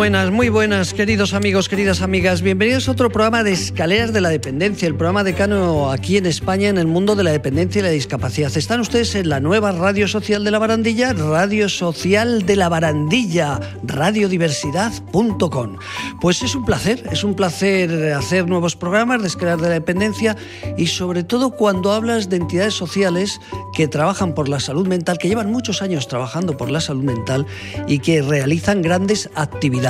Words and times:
Buenas, 0.00 0.30
muy 0.30 0.48
buenas, 0.48 0.94
queridos 0.94 1.34
amigos, 1.34 1.68
queridas 1.68 2.00
amigas. 2.00 2.40
Bienvenidos 2.40 2.88
a 2.88 2.92
otro 2.92 3.10
programa 3.10 3.44
de 3.44 3.52
Escaleras 3.52 4.14
de 4.14 4.22
la 4.22 4.30
Dependencia, 4.30 4.88
el 4.88 4.94
programa 4.94 5.24
decano 5.24 5.90
aquí 5.90 6.16
en 6.16 6.24
España 6.24 6.70
en 6.70 6.78
el 6.78 6.86
mundo 6.86 7.16
de 7.16 7.22
la 7.22 7.32
dependencia 7.32 7.80
y 7.80 7.82
la 7.82 7.90
discapacidad. 7.90 8.50
Están 8.56 8.80
ustedes 8.80 9.14
en 9.14 9.28
la 9.28 9.40
nueva 9.40 9.72
Radio 9.72 10.08
Social 10.08 10.42
de 10.42 10.52
la 10.52 10.58
Barandilla, 10.58 11.12
Radio 11.12 11.68
Social 11.68 12.46
de 12.46 12.56
la 12.56 12.70
Barandilla, 12.70 13.60
radiodiversidad.com. 13.82 15.76
Pues 16.22 16.42
es 16.42 16.54
un 16.54 16.64
placer, 16.64 17.06
es 17.12 17.22
un 17.22 17.34
placer 17.34 18.14
hacer 18.14 18.48
nuevos 18.48 18.76
programas 18.76 19.20
de 19.20 19.28
Escaleras 19.28 19.60
de 19.60 19.68
la 19.68 19.74
Dependencia 19.74 20.34
y 20.78 20.86
sobre 20.86 21.24
todo 21.24 21.50
cuando 21.50 21.92
hablas 21.92 22.30
de 22.30 22.36
entidades 22.36 22.72
sociales 22.72 23.38
que 23.74 23.86
trabajan 23.86 24.34
por 24.34 24.48
la 24.48 24.60
salud 24.60 24.88
mental, 24.88 25.18
que 25.18 25.28
llevan 25.28 25.52
muchos 25.52 25.82
años 25.82 26.08
trabajando 26.08 26.56
por 26.56 26.70
la 26.70 26.80
salud 26.80 27.04
mental 27.04 27.44
y 27.86 27.98
que 27.98 28.22
realizan 28.22 28.80
grandes 28.80 29.28
actividades 29.34 29.89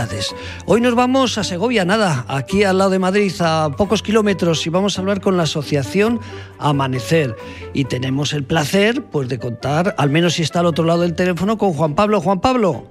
Hoy 0.67 0.81
nos 0.81 0.95
vamos 0.95 1.37
a 1.37 1.45
Segovia, 1.45 1.85
nada, 1.85 2.25
aquí 2.29 2.65
al 2.65 2.79
lado 2.79 2.91
de 2.91 2.99
Madrid, 2.99 3.33
a 3.41 3.71
pocos 3.77 4.03
kilómetros, 4.03 4.67
y 4.67 4.71
vamos 4.71 4.97
a 4.97 5.01
hablar 5.03 5.21
con 5.21 5.37
la 5.37 5.43
asociación 5.43 6.21
Amanecer. 6.59 7.37
Y 7.75 7.85
tenemos 7.85 8.33
el 8.33 8.45
placer, 8.45 9.03
pues, 9.03 9.29
de 9.29 9.39
contar, 9.39 9.95
al 9.99 10.09
menos 10.09 10.35
si 10.35 10.43
está 10.43 10.61
al 10.61 10.67
otro 10.67 10.85
lado 10.85 11.03
del 11.03 11.15
teléfono, 11.15 11.59
con 11.59 11.73
Juan 11.73 11.95
Pablo. 11.95 12.21
Juan 12.21 12.41
Pablo. 12.41 12.87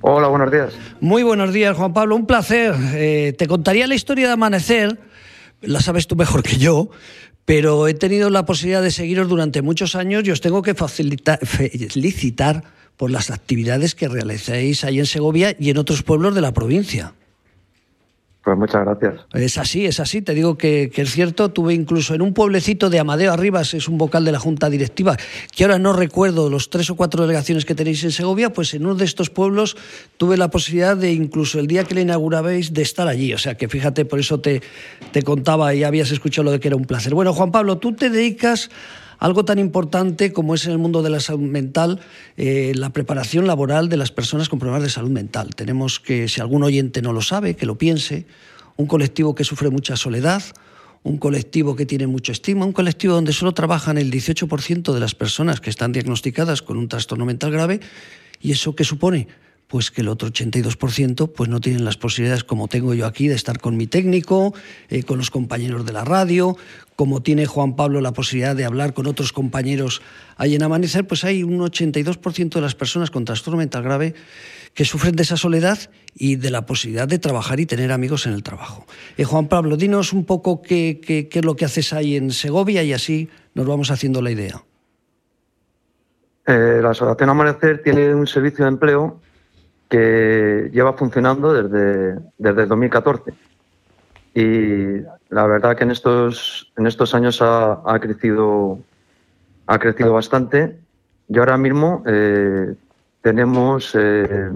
Hola, 0.00 0.28
buenos 0.28 0.50
días. 0.50 0.72
Muy 1.00 1.22
buenos 1.22 1.52
días, 1.52 1.76
Juan 1.76 1.92
Pablo. 1.92 2.16
Un 2.16 2.26
placer. 2.26 2.74
Eh, 2.94 3.34
te 3.36 3.46
contaría 3.46 3.86
la 3.86 3.94
historia 3.94 4.26
de 4.26 4.32
Amanecer, 4.32 4.98
la 5.60 5.80
sabes 5.80 6.06
tú 6.06 6.16
mejor 6.16 6.42
que 6.42 6.56
yo, 6.56 6.90
pero 7.44 7.86
he 7.88 7.94
tenido 7.94 8.30
la 8.30 8.44
posibilidad 8.44 8.82
de 8.82 8.90
seguiros 8.90 9.28
durante 9.28 9.62
muchos 9.62 9.94
años 9.94 10.24
y 10.24 10.30
os 10.30 10.40
tengo 10.40 10.62
que 10.62 10.74
felicitar 10.74 12.64
por 12.98 13.10
las 13.10 13.30
actividades 13.30 13.94
que 13.94 14.08
realizáis 14.08 14.84
ahí 14.84 14.98
en 14.98 15.06
Segovia 15.06 15.56
y 15.58 15.70
en 15.70 15.78
otros 15.78 16.02
pueblos 16.02 16.34
de 16.34 16.42
la 16.42 16.52
provincia. 16.52 17.14
Pues 18.42 18.56
muchas 18.56 18.82
gracias. 18.82 19.26
Es 19.34 19.58
así, 19.58 19.84
es 19.84 20.00
así. 20.00 20.22
Te 20.22 20.32
digo 20.32 20.56
que, 20.56 20.90
es 20.94 21.12
cierto. 21.12 21.50
Tuve 21.50 21.74
incluso 21.74 22.14
en 22.14 22.22
un 22.22 22.32
pueblecito 22.32 22.88
de 22.88 22.98
Amadeo 22.98 23.32
Arribas, 23.32 23.74
es 23.74 23.88
un 23.88 23.98
vocal 23.98 24.24
de 24.24 24.32
la 24.32 24.38
Junta 24.38 24.70
Directiva, 24.70 25.16
que 25.54 25.64
ahora 25.64 25.78
no 25.78 25.92
recuerdo 25.92 26.48
los 26.48 26.70
tres 26.70 26.88
o 26.88 26.96
cuatro 26.96 27.22
delegaciones 27.22 27.66
que 27.66 27.74
tenéis 27.74 28.02
en 28.04 28.10
Segovia, 28.10 28.50
pues 28.52 28.72
en 28.72 28.86
uno 28.86 28.94
de 28.94 29.04
estos 29.04 29.28
pueblos 29.28 29.76
tuve 30.16 30.38
la 30.38 30.48
posibilidad 30.48 30.96
de, 30.96 31.12
incluso 31.12 31.60
el 31.60 31.66
día 31.66 31.84
que 31.84 31.94
le 31.94 32.00
inaugurabais, 32.00 32.72
de 32.72 32.80
estar 32.82 33.06
allí. 33.06 33.34
O 33.34 33.38
sea 33.38 33.54
que 33.54 33.68
fíjate, 33.68 34.06
por 34.06 34.18
eso 34.18 34.40
te, 34.40 34.62
te 35.12 35.22
contaba 35.22 35.74
y 35.74 35.84
habías 35.84 36.10
escuchado 36.10 36.44
lo 36.44 36.52
de 36.52 36.58
que 36.58 36.68
era 36.68 36.76
un 36.76 36.86
placer. 36.86 37.14
Bueno, 37.14 37.34
Juan 37.34 37.52
Pablo, 37.52 37.76
tú 37.76 37.92
te 37.92 38.08
dedicas 38.08 38.70
algo 39.18 39.44
tan 39.44 39.58
importante 39.58 40.32
como 40.32 40.54
es 40.54 40.64
en 40.66 40.72
el 40.72 40.78
mundo 40.78 41.02
de 41.02 41.10
la 41.10 41.20
salud 41.20 41.40
mental 41.40 42.00
eh, 42.36 42.72
la 42.74 42.90
preparación 42.90 43.46
laboral 43.46 43.88
de 43.88 43.96
las 43.96 44.10
personas 44.10 44.48
con 44.48 44.58
problemas 44.58 44.82
de 44.82 44.90
salud 44.90 45.10
mental. 45.10 45.54
Tenemos 45.54 46.00
que, 46.00 46.28
si 46.28 46.40
algún 46.40 46.62
oyente 46.62 47.02
no 47.02 47.12
lo 47.12 47.22
sabe, 47.22 47.56
que 47.56 47.66
lo 47.66 47.78
piense, 47.78 48.26
un 48.76 48.86
colectivo 48.86 49.34
que 49.34 49.44
sufre 49.44 49.70
mucha 49.70 49.96
soledad, 49.96 50.42
un 51.02 51.18
colectivo 51.18 51.74
que 51.74 51.86
tiene 51.86 52.06
mucho 52.06 52.32
estima, 52.32 52.64
un 52.64 52.72
colectivo 52.72 53.14
donde 53.14 53.32
solo 53.32 53.52
trabajan 53.52 53.98
el 53.98 54.10
18% 54.10 54.92
de 54.92 55.00
las 55.00 55.14
personas 55.14 55.60
que 55.60 55.70
están 55.70 55.92
diagnosticadas 55.92 56.62
con 56.62 56.76
un 56.76 56.88
trastorno 56.88 57.26
mental 57.26 57.50
grave, 57.50 57.80
y 58.40 58.52
eso 58.52 58.76
qué 58.76 58.84
supone 58.84 59.26
pues 59.68 59.90
que 59.90 60.00
el 60.00 60.08
otro 60.08 60.30
82% 60.30 61.32
pues 61.32 61.48
no 61.48 61.60
tienen 61.60 61.84
las 61.84 61.96
posibilidades 61.96 62.42
como 62.42 62.68
tengo 62.68 62.94
yo 62.94 63.06
aquí 63.06 63.28
de 63.28 63.34
estar 63.34 63.60
con 63.60 63.76
mi 63.76 63.86
técnico, 63.86 64.54
eh, 64.88 65.02
con 65.04 65.18
los 65.18 65.30
compañeros 65.30 65.84
de 65.84 65.92
la 65.92 66.04
radio, 66.04 66.56
como 66.96 67.22
tiene 67.22 67.46
Juan 67.46 67.76
Pablo 67.76 68.00
la 68.00 68.12
posibilidad 68.12 68.56
de 68.56 68.64
hablar 68.64 68.94
con 68.94 69.06
otros 69.06 69.32
compañeros 69.32 70.02
ahí 70.36 70.54
en 70.54 70.62
Amanecer, 70.62 71.06
pues 71.06 71.22
hay 71.22 71.42
un 71.42 71.60
82% 71.60 72.54
de 72.54 72.60
las 72.60 72.74
personas 72.74 73.10
con 73.10 73.24
trastorno 73.24 73.58
mental 73.58 73.82
grave 73.82 74.14
que 74.74 74.84
sufren 74.84 75.14
de 75.14 75.22
esa 75.22 75.36
soledad 75.36 75.78
y 76.14 76.36
de 76.36 76.50
la 76.50 76.64
posibilidad 76.64 77.06
de 77.06 77.18
trabajar 77.18 77.60
y 77.60 77.66
tener 77.66 77.92
amigos 77.92 78.26
en 78.26 78.32
el 78.32 78.42
trabajo. 78.42 78.86
Eh, 79.16 79.24
Juan 79.24 79.48
Pablo, 79.48 79.76
dinos 79.76 80.12
un 80.12 80.24
poco 80.24 80.62
qué, 80.62 81.28
es 81.30 81.44
lo 81.44 81.56
que 81.56 81.66
haces 81.66 81.92
ahí 81.92 82.16
en 82.16 82.30
Segovia 82.30 82.82
y 82.82 82.92
así 82.92 83.28
nos 83.54 83.66
vamos 83.66 83.90
haciendo 83.90 84.22
la 84.22 84.30
idea. 84.30 84.62
Eh, 86.46 86.80
la 86.82 86.90
Asociación 86.90 87.28
Amanecer 87.28 87.82
tiene 87.82 88.14
un 88.14 88.26
servicio 88.26 88.64
de 88.64 88.70
empleo 88.70 89.20
que 89.88 90.70
lleva 90.72 90.92
funcionando 90.92 91.52
desde, 91.52 92.20
desde 92.36 92.66
2014. 92.66 93.32
Y 94.34 95.02
la 95.30 95.46
verdad 95.46 95.76
que 95.76 95.84
en 95.84 95.90
estos, 95.90 96.70
en 96.76 96.86
estos 96.86 97.14
años 97.14 97.40
ha, 97.42 97.80
ha 97.84 97.98
crecido, 97.98 98.78
ha 99.66 99.78
crecido 99.78 100.12
bastante. 100.12 100.78
Y 101.28 101.38
ahora 101.38 101.56
mismo 101.56 102.02
eh, 102.06 102.74
tenemos, 103.20 103.94
eh, 103.94 104.50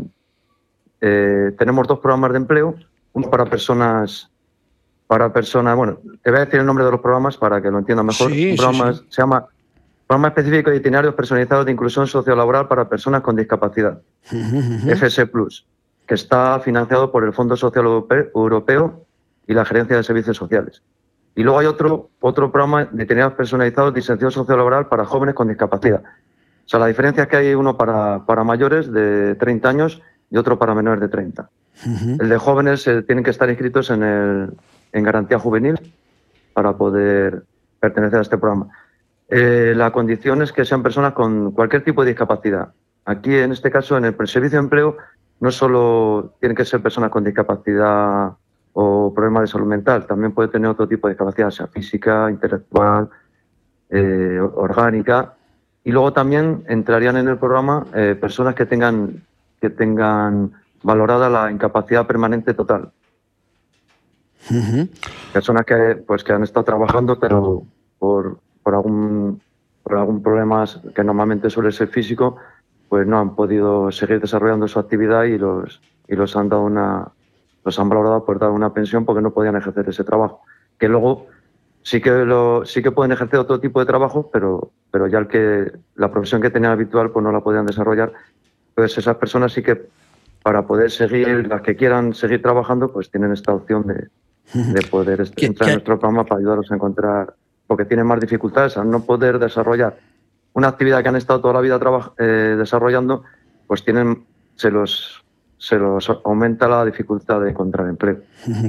eh, 1.00 1.52
tenemos 1.58 1.88
dos 1.88 1.98
programas 1.98 2.32
de 2.32 2.36
empleo, 2.38 2.74
uno 3.12 3.30
para 3.30 3.46
personas, 3.46 4.30
para 5.06 5.32
personas, 5.32 5.76
bueno, 5.76 5.98
te 6.22 6.30
voy 6.30 6.40
a 6.40 6.44
decir 6.44 6.60
el 6.60 6.66
nombre 6.66 6.84
de 6.84 6.90
los 6.90 7.00
programas 7.00 7.36
para 7.36 7.60
que 7.60 7.70
lo 7.70 7.78
entiendan 7.78 8.06
mejor. 8.06 8.30
Sí, 8.30 8.54
programa 8.56 8.94
se 8.94 9.22
llama 9.22 9.46
Programa 10.12 10.28
específico 10.28 10.68
de 10.68 10.76
itinerarios 10.76 11.14
personalizados 11.14 11.64
de 11.64 11.72
inclusión 11.72 12.06
sociolaboral 12.06 12.68
para 12.68 12.86
personas 12.86 13.22
con 13.22 13.34
discapacidad, 13.34 14.02
FS 14.22 15.24
Plus, 15.28 15.66
que 16.06 16.12
está 16.12 16.60
financiado 16.60 17.10
por 17.10 17.24
el 17.24 17.32
Fondo 17.32 17.56
Social 17.56 17.86
Europeo 18.34 19.06
y 19.46 19.54
la 19.54 19.64
Gerencia 19.64 19.96
de 19.96 20.02
Servicios 20.02 20.36
Sociales. 20.36 20.82
Y 21.34 21.42
luego 21.42 21.60
hay 21.60 21.66
otro, 21.66 22.10
otro 22.20 22.52
programa 22.52 22.84
de 22.84 23.04
itinerarios 23.04 23.38
personalizados 23.38 23.94
de 23.94 24.00
inserción 24.00 24.30
sociolaboral 24.30 24.86
para 24.88 25.06
jóvenes 25.06 25.34
con 25.34 25.48
discapacidad. 25.48 26.02
O 26.02 26.68
sea, 26.68 26.78
la 26.78 26.88
diferencia 26.88 27.22
es 27.22 27.28
que 27.30 27.36
hay 27.38 27.54
uno 27.54 27.78
para, 27.78 28.26
para 28.26 28.44
mayores 28.44 28.92
de 28.92 29.34
30 29.36 29.66
años 29.66 30.02
y 30.30 30.36
otro 30.36 30.58
para 30.58 30.74
menores 30.74 31.00
de 31.00 31.08
30. 31.08 31.48
El 32.20 32.28
de 32.28 32.36
jóvenes 32.36 32.86
eh, 32.86 33.00
tienen 33.00 33.24
que 33.24 33.30
estar 33.30 33.48
inscritos 33.48 33.88
en, 33.88 34.02
el, 34.02 34.50
en 34.92 35.04
garantía 35.04 35.38
juvenil 35.38 35.80
para 36.52 36.76
poder 36.76 37.44
pertenecer 37.80 38.18
a 38.18 38.22
este 38.22 38.36
programa. 38.36 38.68
Eh, 39.34 39.72
la 39.74 39.90
condición 39.90 40.42
es 40.42 40.52
que 40.52 40.66
sean 40.66 40.82
personas 40.82 41.14
con 41.14 41.52
cualquier 41.52 41.82
tipo 41.82 42.02
de 42.02 42.10
discapacidad. 42.10 42.74
Aquí, 43.06 43.34
en 43.34 43.50
este 43.50 43.70
caso, 43.70 43.96
en 43.96 44.04
el 44.04 44.14
servicio 44.28 44.58
de 44.58 44.64
empleo, 44.64 44.98
no 45.40 45.50
solo 45.50 46.34
tienen 46.38 46.54
que 46.54 46.66
ser 46.66 46.82
personas 46.82 47.08
con 47.08 47.24
discapacidad 47.24 48.32
o 48.74 49.12
problemas 49.14 49.44
de 49.44 49.46
salud 49.46 49.66
mental, 49.66 50.06
también 50.06 50.32
puede 50.32 50.50
tener 50.50 50.68
otro 50.68 50.86
tipo 50.86 51.08
de 51.08 51.14
discapacidad, 51.14 51.50
sea 51.50 51.66
física, 51.66 52.28
intelectual, 52.30 53.08
eh, 53.88 54.38
orgánica. 54.54 55.32
Y 55.82 55.92
luego 55.92 56.12
también 56.12 56.64
entrarían 56.68 57.16
en 57.16 57.28
el 57.28 57.38
programa 57.38 57.86
eh, 57.94 58.14
personas 58.20 58.54
que 58.54 58.66
tengan, 58.66 59.24
que 59.62 59.70
tengan 59.70 60.52
valorada 60.82 61.30
la 61.30 61.50
incapacidad 61.50 62.06
permanente 62.06 62.52
total. 62.52 62.90
Personas 65.32 65.64
que, 65.64 66.02
pues, 66.06 66.22
que 66.22 66.34
han 66.34 66.42
estado 66.42 66.64
trabajando, 66.64 67.18
pero 67.18 67.62
por, 67.98 68.36
por 68.62 68.74
algún, 68.74 69.40
por 69.82 69.96
algún 69.96 70.22
problema 70.22 70.64
que 70.94 71.04
normalmente 71.04 71.50
suele 71.50 71.72
ser 71.72 71.88
físico, 71.88 72.36
pues 72.88 73.06
no 73.06 73.18
han 73.18 73.34
podido 73.34 73.90
seguir 73.90 74.20
desarrollando 74.20 74.68
su 74.68 74.78
actividad 74.78 75.24
y 75.24 75.38
los, 75.38 75.80
y 76.08 76.14
los 76.14 76.36
han 76.36 76.48
dado 76.48 76.62
una, 76.62 77.08
los 77.64 77.78
han 77.78 77.88
valorado 77.88 78.24
por 78.24 78.38
dar 78.38 78.50
una 78.50 78.74
pensión 78.74 79.04
porque 79.04 79.22
no 79.22 79.32
podían 79.32 79.56
ejercer 79.56 79.88
ese 79.88 80.04
trabajo. 80.04 80.42
Que 80.78 80.88
luego 80.88 81.26
sí 81.82 82.00
que 82.00 82.10
lo, 82.10 82.64
sí 82.64 82.82
que 82.82 82.92
pueden 82.92 83.12
ejercer 83.12 83.40
otro 83.40 83.60
tipo 83.60 83.80
de 83.80 83.86
trabajo, 83.86 84.30
pero, 84.32 84.72
pero 84.90 85.06
ya 85.06 85.18
el 85.18 85.28
que 85.28 85.72
la 85.94 86.10
profesión 86.10 86.40
que 86.40 86.50
tenían 86.50 86.72
habitual 86.72 87.10
pues 87.10 87.22
no 87.24 87.32
la 87.32 87.40
podían 87.40 87.66
desarrollar. 87.66 88.12
Pues 88.74 88.96
esas 88.98 89.16
personas 89.16 89.52
sí 89.52 89.62
que 89.62 89.88
para 90.42 90.66
poder 90.66 90.90
seguir, 90.90 91.46
las 91.46 91.62
que 91.62 91.76
quieran 91.76 92.14
seguir 92.14 92.42
trabajando, 92.42 92.92
pues 92.92 93.10
tienen 93.10 93.32
esta 93.32 93.54
opción 93.54 93.86
de, 93.86 94.08
de 94.52 94.82
poder 94.88 95.20
entrar 95.36 95.70
en 95.70 95.74
nuestro 95.76 95.98
programa 95.98 96.24
para 96.24 96.40
ayudarlos 96.40 96.70
a 96.70 96.74
encontrar 96.74 97.34
porque 97.72 97.86
tienen 97.86 98.06
más 98.06 98.20
dificultades 98.20 98.76
al 98.76 98.90
no 98.90 99.02
poder 99.02 99.38
desarrollar 99.38 99.96
una 100.52 100.68
actividad 100.68 101.02
que 101.02 101.08
han 101.08 101.16
estado 101.16 101.40
toda 101.40 101.54
la 101.54 101.62
vida 101.62 101.80
eh, 102.18 102.54
desarrollando, 102.58 103.22
pues 103.66 103.82
tienen, 103.82 104.26
se 104.56 104.70
los, 104.70 105.24
se 105.56 105.76
los 105.76 106.10
aumenta 106.22 106.68
la 106.68 106.84
dificultad 106.84 107.40
de 107.40 107.48
encontrar 107.48 107.88
empleo. 107.88 108.18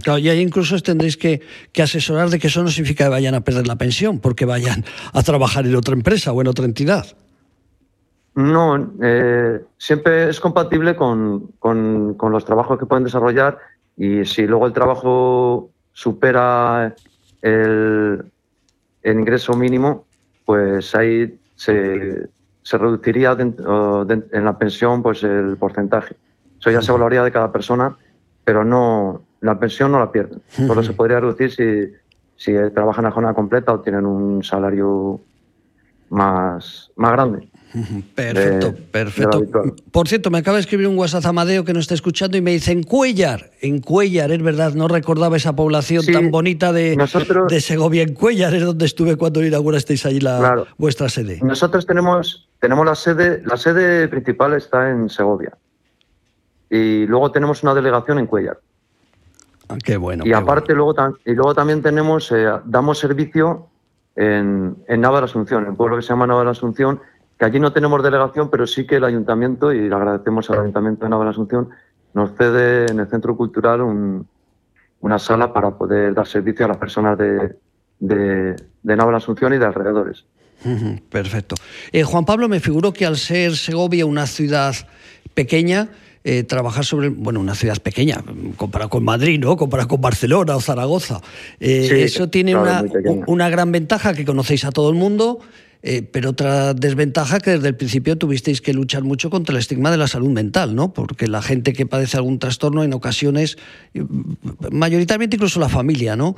Claro, 0.01 0.19
y 0.19 0.29
ahí 0.29 0.39
incluso 0.39 0.79
tendréis 0.79 1.17
que, 1.17 1.41
asesorar 1.77 2.29
de 2.29 2.39
que 2.39 2.47
eso 2.47 2.63
no 2.63 2.69
significa 2.69 3.03
que 3.03 3.09
vayan 3.09 3.35
a 3.35 3.41
perder 3.41 3.67
la 3.67 3.75
pensión, 3.75 4.19
porque 4.19 4.45
vayan 4.45 4.85
a 5.11 5.21
trabajar 5.21 5.65
en 5.65 5.75
otra 5.75 5.93
empresa 5.93 6.31
o 6.31 6.39
en 6.39 6.47
otra 6.47 6.63
entidad. 6.63 7.05
No, 8.35 8.93
eh, 9.01 9.59
siempre 9.77 10.29
es 10.29 10.39
compatible 10.39 10.95
con, 10.95 11.51
con, 11.59 12.15
los 12.31 12.45
trabajos 12.45 12.79
que 12.79 12.85
pueden 12.85 13.03
desarrollar 13.03 13.57
y 13.97 14.23
si 14.23 14.47
luego 14.47 14.65
el 14.65 14.71
trabajo 14.71 15.71
supera 15.91 16.95
el, 17.41 18.23
el 19.03 19.19
ingreso 19.19 19.53
mínimo, 19.53 20.05
pues 20.45 20.95
ahí 20.95 21.39
se, 21.55 22.27
se 22.61 22.77
reduciría 22.77 23.37
en 23.37 24.45
la 24.45 24.57
pensión 24.57 25.03
pues 25.03 25.23
el 25.23 25.57
porcentaje. 25.57 26.15
Eso 26.59 26.71
ya 26.71 26.81
se 26.81 26.91
valoraría 26.91 27.23
de 27.23 27.31
cada 27.31 27.51
persona, 27.51 27.97
pero 28.45 28.63
no 28.63 29.21
la 29.41 29.59
pensión 29.59 29.91
no 29.91 29.99
la 29.99 30.11
pierden. 30.11 30.41
Solo 30.47 30.81
se 30.83 30.93
podría 30.93 31.19
reducir 31.19 31.51
si, 31.51 31.91
si 32.37 32.53
trabajan 32.73 33.05
a 33.05 33.11
jornada 33.11 33.35
completa 33.35 33.73
o 33.73 33.81
tienen 33.81 34.05
un 34.05 34.41
salario 34.41 35.19
más, 36.09 36.91
más 36.95 37.11
grande. 37.11 37.49
Perfecto, 38.15 38.75
perfecto. 38.91 39.43
Por 39.91 40.07
cierto, 40.07 40.29
me 40.29 40.37
acaba 40.37 40.57
de 40.57 40.61
escribir 40.61 40.87
un 40.87 40.97
WhatsApp 40.97 41.25
Amadeo 41.25 41.65
que 41.65 41.73
nos 41.73 41.81
está 41.81 41.95
escuchando 41.95 42.37
y 42.37 42.41
me 42.41 42.51
dice 42.51 42.71
en 42.71 42.83
Cuellar, 42.83 43.49
en 43.61 43.79
Cuellar, 43.79 44.31
es 44.31 44.43
verdad, 44.43 44.73
no 44.73 44.87
recordaba 44.87 45.37
esa 45.37 45.55
población 45.55 46.05
tan 46.05 46.29
bonita 46.29 46.71
de, 46.71 46.95
de 47.49 47.61
Segovia. 47.61 48.03
En 48.03 48.13
Cuellar 48.13 48.53
es 48.53 48.63
donde 48.63 48.85
estuve 48.85 49.15
cuando 49.15 49.43
inaugurasteis 49.43 50.05
allí 50.05 50.19
la, 50.19 50.65
vuestra 50.77 51.09
sede. 51.09 51.39
Nosotros 51.41 51.85
tenemos, 51.85 52.47
tenemos 52.59 52.85
la 52.85 52.95
sede, 52.95 53.41
la 53.45 53.57
sede 53.57 54.07
principal 54.07 54.53
está 54.53 54.91
en 54.91 55.09
Segovia. 55.09 55.57
Y 56.69 57.05
luego 57.07 57.31
tenemos 57.31 57.63
una 57.63 57.73
delegación 57.73 58.19
en 58.19 58.27
Cuellar. 58.27 58.59
Ah, 59.69 59.77
qué 59.83 59.97
bueno. 59.97 60.25
Y 60.25 60.33
aparte, 60.33 60.73
Luego, 60.73 60.93
y 61.25 61.33
luego 61.33 61.55
también 61.55 61.81
tenemos, 61.81 62.31
eh, 62.31 62.47
damos 62.65 62.99
servicio 62.99 63.67
en, 64.15 64.75
en 64.87 65.01
Nava 65.01 65.19
de 65.19 65.25
Asunción, 65.25 65.63
en 65.63 65.71
el 65.71 65.75
pueblo 65.75 65.95
que 65.95 66.03
se 66.03 66.09
llama 66.09 66.27
Nava 66.27 66.43
de 66.43 66.51
Asunción, 66.51 66.99
que 67.37 67.45
allí 67.45 67.59
no 67.59 67.73
tenemos 67.73 68.03
delegación, 68.03 68.49
pero 68.49 68.67
sí 68.67 68.85
que 68.85 68.95
el 68.95 69.03
ayuntamiento, 69.03 69.71
y 69.71 69.89
le 69.89 69.95
agradecemos 69.95 70.49
al 70.49 70.59
ayuntamiento 70.59 71.07
de 71.07 71.15
de 71.15 71.29
Asunción, 71.29 71.69
nos 72.13 72.31
cede 72.37 72.91
en 72.91 72.99
el 72.99 73.07
Centro 73.07 73.35
Cultural 73.35 73.81
una 75.01 75.19
sala 75.19 75.51
para 75.51 75.71
poder 75.71 76.13
dar 76.13 76.27
servicio 76.27 76.65
a 76.65 76.69
las 76.69 76.77
personas 76.77 77.17
de, 77.17 77.55
de, 77.99 78.55
de 78.83 78.95
Nava 78.95 79.11
de 79.11 79.17
Asunción 79.17 79.53
y 79.53 79.57
de 79.57 79.65
alrededores. 79.65 80.25
Perfecto. 81.09 81.55
Eh, 81.91 82.03
Juan 82.03 82.25
Pablo, 82.25 82.47
me 82.47 82.59
figuró 82.59 82.93
que 82.93 83.05
al 83.05 83.17
ser 83.17 83.55
Segovia 83.55 84.05
una 84.05 84.27
ciudad 84.27 84.75
pequeña, 85.33 85.89
eh, 86.25 86.43
trabajar 86.43 86.85
sobre, 86.85 87.09
bueno, 87.09 87.41
una 87.41 87.53
ciudad 87.53 87.77
pequeña, 87.81 88.23
comparado 88.55 88.89
con 88.89 89.03
Madrid, 89.03 89.39
¿no? 89.39 89.57
Comparado 89.57 89.89
con 89.89 89.99
Barcelona 89.99 90.55
o 90.55 90.61
Zaragoza. 90.61 91.19
Eh, 91.59 92.03
eso 92.03 92.29
tiene 92.29 92.55
una, 92.55 92.83
una, 93.27 93.49
gran 93.49 93.73
ventaja 93.73 94.13
que 94.13 94.23
conocéis 94.23 94.63
a 94.63 94.71
todo 94.71 94.89
el 94.89 94.95
mundo, 94.95 95.39
eh, 95.85 96.01
pero 96.01 96.29
otra 96.29 96.73
desventaja 96.73 97.41
que 97.41 97.51
desde 97.51 97.67
el 97.67 97.75
principio 97.75 98.17
tuvisteis 98.17 98.61
que 98.61 98.71
luchar 98.71 99.03
mucho 99.03 99.29
contra 99.29 99.51
el 99.51 99.59
estigma 99.59 99.91
de 99.91 99.97
la 99.97 100.07
salud 100.07 100.29
mental, 100.29 100.75
¿no? 100.75 100.93
Porque 100.93 101.27
la 101.27 101.41
gente 101.41 101.73
que 101.73 101.85
padece 101.85 102.15
algún 102.15 102.39
trastorno 102.39 102.85
en 102.85 102.93
ocasiones, 102.93 103.57
mayoritariamente 104.71 105.35
incluso 105.35 105.59
la 105.59 105.67
familia, 105.67 106.15
¿no? 106.15 106.37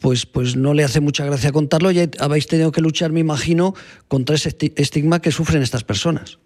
Pues, 0.00 0.24
pues 0.24 0.56
no 0.56 0.72
le 0.72 0.82
hace 0.82 1.00
mucha 1.00 1.26
gracia 1.26 1.52
contarlo 1.52 1.90
y 1.90 2.10
habéis 2.18 2.46
tenido 2.46 2.72
que 2.72 2.80
luchar, 2.80 3.12
me 3.12 3.20
imagino, 3.20 3.74
contra 4.08 4.34
ese 4.34 4.56
estigma 4.76 5.20
que 5.20 5.30
sufren 5.30 5.62
estas 5.62 5.84
personas. 5.84 6.38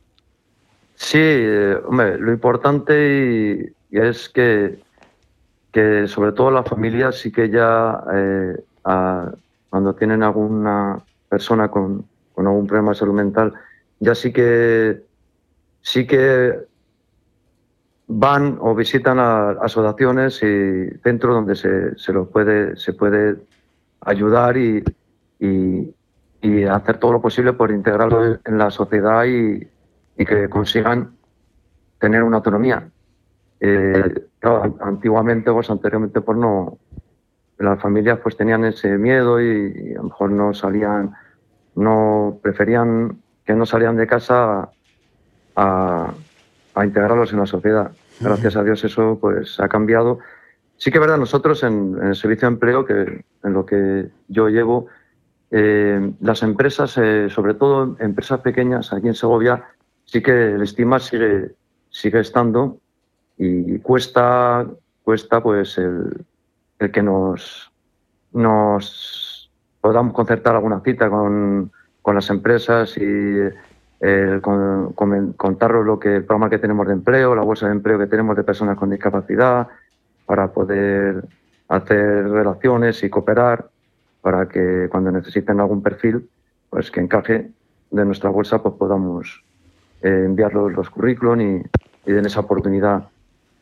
Sí, 0.97 1.19
eh, 1.21 1.77
hombre, 1.87 2.19
lo 2.19 2.33
importante 2.33 3.73
es 3.93 4.29
que, 4.29 4.81
que 5.73 6.09
sobre 6.09 6.33
todo 6.33 6.51
las 6.51 6.69
familias 6.69 7.17
sí 7.17 7.31
que 7.31 7.49
ya 7.49 8.03
eh, 8.13 8.57
cuando 8.83 9.95
tienen 9.95 10.25
alguna 10.25 10.99
persona 11.29 11.69
con, 11.69 12.05
con, 12.41 12.47
algún 12.47 12.67
problema 12.67 12.93
de 12.93 12.97
salud 12.97 13.15
mental, 13.15 13.53
ya 13.99 14.15
sí 14.15 14.33
que 14.33 15.03
sí 15.83 16.07
que 16.07 16.55
van 18.07 18.59
o 18.61 18.75
visitan 18.75 19.19
a, 19.19 19.51
asociaciones 19.51 20.43
y 20.43 20.89
centros 21.03 21.35
donde 21.35 21.55
se, 21.55 21.97
se 21.97 22.13
los 22.13 22.29
puede 22.29 22.77
se 22.77 22.93
puede 22.93 23.37
ayudar 24.01 24.57
y, 24.57 24.83
y, 25.39 25.95
y 26.41 26.65
hacer 26.65 26.99
todo 26.99 27.13
lo 27.13 27.21
posible 27.21 27.53
por 27.53 27.71
integrarlo 27.71 28.39
en 28.45 28.59
la 28.59 28.71
sociedad 28.71 29.25
y, 29.27 29.69
y 30.17 30.25
que 30.25 30.49
consigan 30.49 31.13
tener 31.99 32.23
una 32.23 32.39
autonomía. 32.39 32.89
Eh, 33.61 34.15
antiguamente, 34.81 35.53
pues 35.53 35.69
anteriormente, 35.69 36.23
pues 36.23 36.39
no, 36.39 36.79
las 37.59 37.81
familias 37.81 38.19
pues 38.23 38.37
tenían 38.37 38.65
ese 38.65 38.97
miedo 38.97 39.41
y, 39.41 39.93
a 39.93 39.99
lo 39.99 40.05
mejor 40.05 40.31
no 40.31 40.55
salían, 40.55 41.13
no 41.75 42.39
preferían 42.43 43.19
que 43.45 43.55
no 43.55 43.67
salían 43.67 43.97
de 43.97 44.07
casa 44.07 44.71
a, 45.57 46.15
integrarlos 46.83 47.33
en 47.33 47.41
la 47.41 47.47
sociedad. 47.47 47.93
Gracias 48.21 48.57
a 48.57 48.65
Dios 48.65 48.83
eso 48.85 49.19
pues 49.21 49.61
ha 49.61 49.69
cambiado. 49.69 50.19
Sí 50.77 50.91
que 50.91 50.97
es 50.97 51.01
verdad, 51.01 51.19
nosotros 51.19 51.63
en, 51.63 51.99
el 52.03 52.17
servicio 52.17 52.49
de 52.49 52.55
empleo, 52.55 52.85
que 52.87 53.25
en 53.43 53.53
lo 53.53 53.67
que 53.67 54.09
yo 54.29 54.49
llevo, 54.49 54.87
eh, 55.51 56.13
las 56.21 56.43
empresas, 56.43 56.97
eh, 56.97 57.29
sobre 57.29 57.55
todo 57.55 57.97
empresas 57.99 58.41
pequeñas 58.41 58.93
aquí 58.93 59.09
en 59.09 59.15
Segovia, 59.15 59.65
sí 60.05 60.23
que 60.23 60.53
el 60.53 60.63
estima 60.63 61.01
sigue, 61.01 61.55
sigue 61.91 62.21
estando 62.21 62.79
y 63.37 63.79
cuesta, 63.79 64.67
cuesta 65.03 65.43
pues 65.43 65.79
el, 65.79 66.25
que 66.93 67.03
nos, 67.03 67.71
nos 68.33 69.30
podamos 69.81 70.13
concertar 70.13 70.55
alguna 70.55 70.81
cita 70.81 71.09
con, 71.09 71.71
con 72.03 72.15
las 72.15 72.29
empresas 72.31 72.97
y 72.97 73.03
eh, 74.03 74.39
con, 74.41 74.95
lo 75.85 75.99
que 75.99 76.17
el 76.17 76.25
programa 76.25 76.49
que 76.49 76.59
tenemos 76.59 76.87
de 76.87 76.95
empleo, 76.95 77.35
la 77.35 77.43
bolsa 77.43 77.67
de 77.67 77.73
empleo 77.73 77.99
que 77.99 78.07
tenemos 78.07 78.37
de 78.37 78.45
personas 78.45 78.79
con 78.79 78.91
discapacidad, 78.91 79.69
para 80.25 80.53
poder 80.53 81.25
hacer 81.69 82.29
relaciones 82.31 83.03
y 83.03 83.11
cooperar 83.11 83.69
para 84.23 84.49
que 84.49 84.89
cuando 84.91 85.11
necesiten 85.11 85.61
algún 85.61 85.83
perfil, 85.83 86.29
pues 86.71 86.91
que 86.91 87.01
encaje 87.01 87.51
de 87.91 88.05
nuestra 88.05 88.31
bolsa, 88.31 88.63
pues 88.63 88.75
podamos 88.77 89.43
eh, 90.03 90.23
enviar 90.27 90.55
los, 90.55 90.89
currículum 90.91 91.41
y, 91.41 91.63
den 92.11 92.27
esa 92.27 92.41
oportunidad 92.41 93.09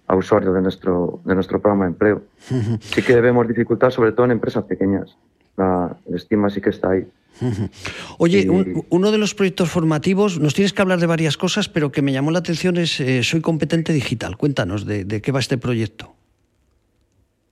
a 0.06 0.16
usuarios 0.16 0.54
de 0.54 0.62
nuestro, 0.62 1.20
de 1.24 1.34
nuestro 1.34 1.60
programa 1.60 1.84
de 1.84 1.90
empleo. 1.90 2.22
Sí 2.80 3.02
que 3.02 3.20
vemos 3.20 3.48
dificultad, 3.48 3.90
sobre 3.90 4.12
todo 4.12 4.26
en 4.26 4.32
empresas 4.32 4.64
pequeñas. 4.64 5.16
La, 5.58 5.96
estima 6.14 6.48
sí 6.48 6.60
que 6.60 6.70
está 6.70 6.90
ahí. 6.90 7.06
Oye, 8.18 8.48
uno 8.88 9.10
de 9.10 9.18
los 9.18 9.34
proyectos 9.34 9.70
formativos, 9.70 10.40
nos 10.40 10.54
tienes 10.54 10.72
que 10.72 10.82
hablar 10.82 11.00
de 11.00 11.06
varias 11.06 11.36
cosas, 11.36 11.68
pero 11.68 11.92
que 11.92 12.00
me 12.02 12.12
llamó 12.12 12.30
la 12.30 12.38
atención 12.38 12.76
es 12.76 12.98
eh, 13.00 13.22
Soy 13.22 13.40
Competente 13.40 13.92
Digital. 13.92 14.36
Cuéntanos 14.36 14.86
de, 14.86 15.20
qué 15.20 15.32
va 15.32 15.40
este 15.40 15.58
proyecto. 15.58 16.14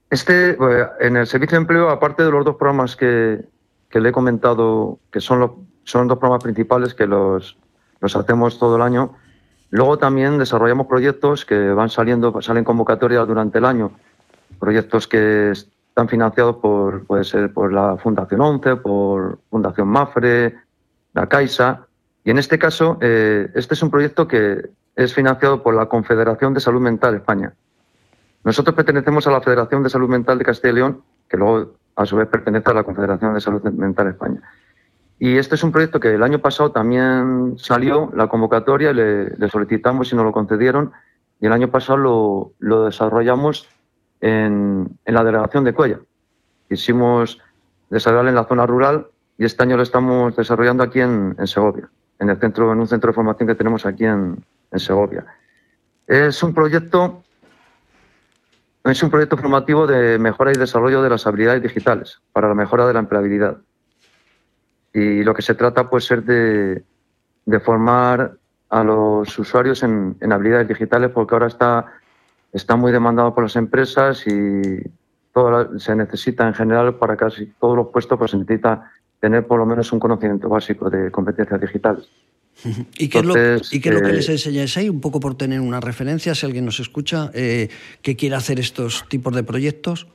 Este, 0.09 0.51
eh, 0.51 0.57
en 1.01 1.17
el 1.17 1.27
servicio 1.27 1.57
de 1.57 1.61
empleo, 1.61 1.89
aparte 1.89 2.23
de 2.23 2.31
los 2.31 2.45
dos 2.45 2.55
programas 2.55 2.95
que, 2.95 3.41
que 3.89 3.99
le 3.99 4.09
he 4.09 4.11
comentado, 4.11 4.99
que 5.11 5.19
son 5.19 5.39
los, 5.41 5.51
son 5.83 6.07
dos 6.07 6.17
programas 6.17 6.43
principales 6.43 6.93
que 6.93 7.05
los, 7.05 7.57
los 7.99 8.15
hacemos 8.15 8.57
todo 8.57 8.77
el 8.77 8.81
año. 8.81 9.15
Luego 9.69 9.97
también 9.97 10.37
desarrollamos 10.37 10.87
proyectos 10.87 11.45
que 11.45 11.69
van 11.69 11.89
saliendo, 11.89 12.41
salen 12.41 12.63
convocatorias 12.63 13.27
durante 13.27 13.57
el 13.57 13.65
año, 13.65 13.91
proyectos 14.59 15.07
que 15.07 15.51
están 15.97 16.09
financiados 16.09 16.57
por, 16.57 17.07
puede 17.07 17.23
ser 17.23 17.51
por 17.51 17.73
la 17.73 17.97
Fundación 17.97 18.39
ONCE, 18.39 18.75
por 18.75 19.39
Fundación 19.49 19.87
Mafre, 19.87 20.55
la 21.15 21.27
Caixa. 21.27 21.87
Y 22.23 22.29
en 22.29 22.37
este 22.37 22.59
caso, 22.59 22.99
eh, 23.01 23.49
este 23.55 23.73
es 23.73 23.81
un 23.81 23.89
proyecto 23.89 24.27
que 24.27 24.69
es 24.95 25.11
financiado 25.15 25.63
por 25.63 25.73
la 25.73 25.87
Confederación 25.87 26.53
de 26.53 26.59
Salud 26.59 26.81
Mental 26.81 27.15
España. 27.15 27.51
Nosotros 28.43 28.75
pertenecemos 28.75 29.25
a 29.25 29.31
la 29.31 29.41
Federación 29.41 29.81
de 29.81 29.89
Salud 29.89 30.07
Mental 30.07 30.37
de 30.37 30.45
Castilla 30.45 30.71
y 30.71 30.75
León, 30.75 31.01
que 31.27 31.35
luego 31.35 31.73
a 31.95 32.05
su 32.05 32.15
vez 32.15 32.27
pertenece 32.27 32.69
a 32.69 32.75
la 32.75 32.83
Confederación 32.83 33.33
de 33.33 33.41
Salud 33.41 33.63
Mental 33.63 34.07
España. 34.09 34.39
Y 35.17 35.37
este 35.37 35.55
es 35.55 35.63
un 35.63 35.71
proyecto 35.71 35.99
que 35.99 36.13
el 36.13 36.21
año 36.21 36.37
pasado 36.37 36.71
también 36.71 37.55
salió 37.57 38.11
la 38.15 38.27
convocatoria, 38.27 38.93
le, 38.93 39.31
le 39.31 39.49
solicitamos 39.49 40.13
y 40.13 40.15
nos 40.15 40.25
lo 40.25 40.31
concedieron. 40.31 40.91
Y 41.41 41.47
el 41.47 41.53
año 41.53 41.71
pasado 41.71 42.53
lo 42.59 42.85
desarrollamos 42.85 43.67
en, 44.21 44.97
la 45.05 45.23
delegación 45.23 45.63
de 45.63 45.73
Cuella. 45.73 45.99
Quisimos 46.69 47.39
desarrollarlo 47.89 48.29
en 48.29 48.35
la 48.35 48.45
zona 48.45 48.65
rural 48.65 49.07
y 49.37 49.45
este 49.45 49.63
año 49.63 49.77
lo 49.77 49.83
estamos 49.83 50.35
desarrollando 50.35 50.83
aquí 50.83 50.99
en, 50.99 51.35
Segovia, 51.45 51.89
en, 52.19 52.29
el 52.29 52.37
centro, 52.37 52.71
en 52.73 52.79
un 52.79 52.87
centro 52.87 53.11
de 53.11 53.15
formación 53.15 53.47
que 53.47 53.55
tenemos 53.55 53.85
aquí 53.85 54.05
en, 54.05 54.43
Segovia. 54.75 55.25
Es 56.05 56.43
un 56.43 56.53
proyecto 56.53 57.23
es 58.83 59.03
un 59.03 59.09
proyecto 59.09 59.37
formativo 59.37 59.85
de 59.85 60.17
mejora 60.17 60.51
y 60.51 60.55
desarrollo 60.55 61.01
de 61.01 61.09
las 61.09 61.27
habilidades 61.27 61.61
digitales 61.61 62.21
para 62.31 62.47
la 62.47 62.53
mejora 62.53 62.87
de 62.87 62.93
la 62.93 62.99
empleabilidad. 62.99 63.57
Y 64.93 65.23
lo 65.23 65.33
que 65.33 65.41
se 65.41 65.55
trata 65.55 65.89
puede 65.89 66.01
ser 66.01 66.23
de, 66.23 66.83
formar 67.59 68.37
a 68.69 68.83
los 68.83 69.37
usuarios 69.39 69.83
en, 69.83 70.15
habilidades 70.31 70.67
digitales 70.67 71.11
porque 71.11 71.35
ahora 71.35 71.47
está, 71.47 71.85
está 72.53 72.75
muy 72.75 72.91
demandado 72.91 73.33
por 73.33 73.43
las 73.43 73.55
empresas 73.55 74.25
y 74.27 74.81
todo 75.33 75.79
se 75.79 75.95
necesita 75.95 76.47
en 76.47 76.53
general 76.53 76.95
para 76.95 77.15
casi 77.15 77.45
todos 77.59 77.75
los 77.75 77.87
puestos 77.87 78.17
pues 78.17 78.31
se 78.31 78.37
necesita 78.37 78.91
tener 79.19 79.45
por 79.45 79.59
lo 79.59 79.65
menos 79.65 79.91
un 79.91 79.99
conocimiento 79.99 80.49
básico 80.49 80.89
de 80.89 81.11
competencias 81.11 81.61
digitales. 81.61 82.09
¿Y 82.97 83.09
qué, 83.09 83.19
es, 83.19 83.25
lo, 83.25 83.33
que 83.33 84.13
les 84.13 84.29
eh, 84.29 84.33
enseñáis 84.33 84.75
ahí? 84.77 84.89
Un 84.89 84.99
poco 84.99 85.19
por 85.19 85.35
tener 85.35 85.59
una 85.59 85.79
referencia, 85.79 86.33
si 86.33 86.45
alguien 86.45 86.65
nos 86.65 86.79
escucha, 86.79 87.29
eh, 87.33 87.69
que 88.01 88.15
quiere 88.15 88.35
hacer 88.35 88.59
estos 88.59 89.07
tipos 89.09 89.35
de 89.35 89.43
proyectos. 89.43 90.07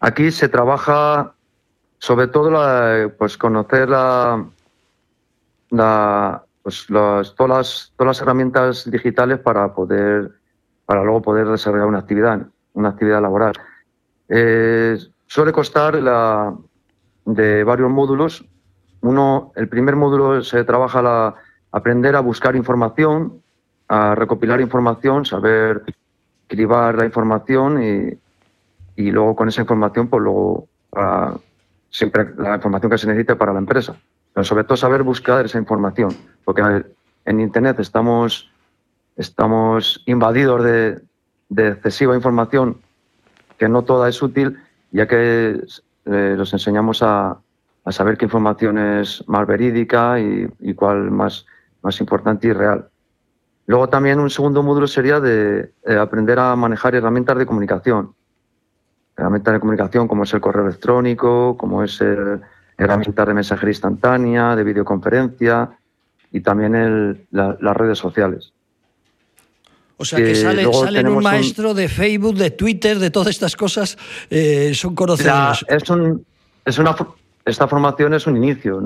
Aquí 0.00 0.30
se 0.30 0.48
trabaja 0.48 1.34
sobre 1.98 2.28
todo 2.28 2.52
pues 3.18 3.36
conocer 3.36 3.88
la, 3.88 4.46
pues 6.62 6.86
todas, 6.86 7.36
las, 7.36 7.92
todas 7.96 8.16
las 8.16 8.20
herramientas 8.20 8.88
digitales 8.88 9.40
para 9.40 9.74
poder 9.74 10.37
para 10.88 11.04
luego 11.04 11.20
poder 11.20 11.46
desarrollar 11.46 11.86
una 11.86 11.98
actividad 11.98 12.46
una 12.72 12.88
actividad 12.88 13.20
laboral 13.20 13.52
eh, 14.28 14.96
suele 15.26 15.52
costar 15.52 15.94
la, 15.96 16.56
de 17.26 17.62
varios 17.64 17.90
módulos 17.90 18.44
uno 19.00 19.52
el 19.54 19.68
primer 19.68 19.96
módulo 19.96 20.42
se 20.42 20.64
trabaja 20.64 21.02
la, 21.02 21.34
aprender 21.72 22.16
a 22.16 22.20
buscar 22.20 22.56
información, 22.56 23.42
a 23.88 24.14
recopilar 24.14 24.60
información, 24.60 25.24
saber 25.24 25.82
cribar 26.46 26.96
la 26.96 27.04
información 27.04 27.82
y, 27.82 28.18
y 28.96 29.10
luego 29.10 29.36
con 29.36 29.48
esa 29.48 29.60
información, 29.60 30.08
pues 30.08 30.22
luego 30.22 30.68
siempre 31.90 32.34
la 32.36 32.56
información 32.56 32.90
que 32.90 32.98
se 32.98 33.06
necesite 33.06 33.36
para 33.36 33.52
la 33.52 33.58
empresa. 33.58 33.96
Pero 34.32 34.44
sobre 34.44 34.64
todo 34.64 34.76
saber 34.76 35.02
buscar 35.02 35.44
esa 35.44 35.58
información, 35.58 36.10
porque 36.44 36.84
en 37.24 37.40
Internet 37.40 37.78
estamos, 37.80 38.50
estamos 39.18 40.02
invadidos 40.06 40.64
de, 40.64 41.02
excesiva 41.50 42.14
información 42.14 42.78
que 43.58 43.68
no 43.68 43.82
toda 43.82 44.08
es 44.08 44.22
útil, 44.22 44.58
ya 44.92 45.06
que 45.06 45.60
eh, 46.06 46.34
los 46.36 46.52
enseñamos 46.52 47.02
a, 47.02 47.38
saber 47.90 48.18
qué 48.18 48.26
información 48.26 48.76
es 48.76 49.24
más 49.28 49.46
verídica 49.46 50.20
y, 50.20 50.74
cuál 50.74 51.10
más, 51.10 51.46
importante 52.00 52.48
y 52.48 52.52
real. 52.52 52.88
Luego 53.66 53.88
también 53.88 54.20
un 54.20 54.28
segundo 54.28 54.62
módulo 54.62 54.86
sería 54.86 55.20
de, 55.20 55.72
de 55.84 55.98
aprender 55.98 56.38
a 56.38 56.54
manejar 56.54 56.94
herramientas 56.94 57.38
de 57.38 57.46
comunicación. 57.46 58.14
Herramientas 59.16 59.54
de 59.54 59.60
comunicación 59.60 60.06
como 60.06 60.24
es 60.24 60.34
el 60.34 60.40
correo 60.42 60.66
electrónico, 60.66 61.56
como 61.56 61.82
es 61.82 61.98
el, 62.02 62.42
herramientas 62.76 63.26
de 63.26 63.34
mensajería 63.34 63.72
instantánea, 63.72 64.54
de 64.54 64.64
videoconferencia 64.64 65.70
y 66.30 66.40
también 66.40 67.26
las 67.30 67.76
redes 67.76 67.98
sociales. 67.98 68.52
O 70.00 70.04
sea, 70.04 70.18
que, 70.20 70.34
sale, 70.36 70.72
salen 70.72 71.08
un 71.08 71.22
maestro 71.22 71.70
un... 71.70 71.76
de 71.76 71.88
Facebook, 71.88 72.36
de 72.36 72.52
Twitter, 72.52 73.00
de 73.00 73.10
todas 73.10 73.28
estas 73.28 73.56
cosas, 73.56 73.98
eh, 74.30 74.72
son 74.72 74.94
conocedores. 74.94 75.64
es 75.68 75.90
un, 75.90 76.24
es 76.64 76.78
una, 76.78 76.96
esta 77.44 77.66
formación 77.66 78.14
es 78.14 78.26
un 78.28 78.36
inicio. 78.36 78.80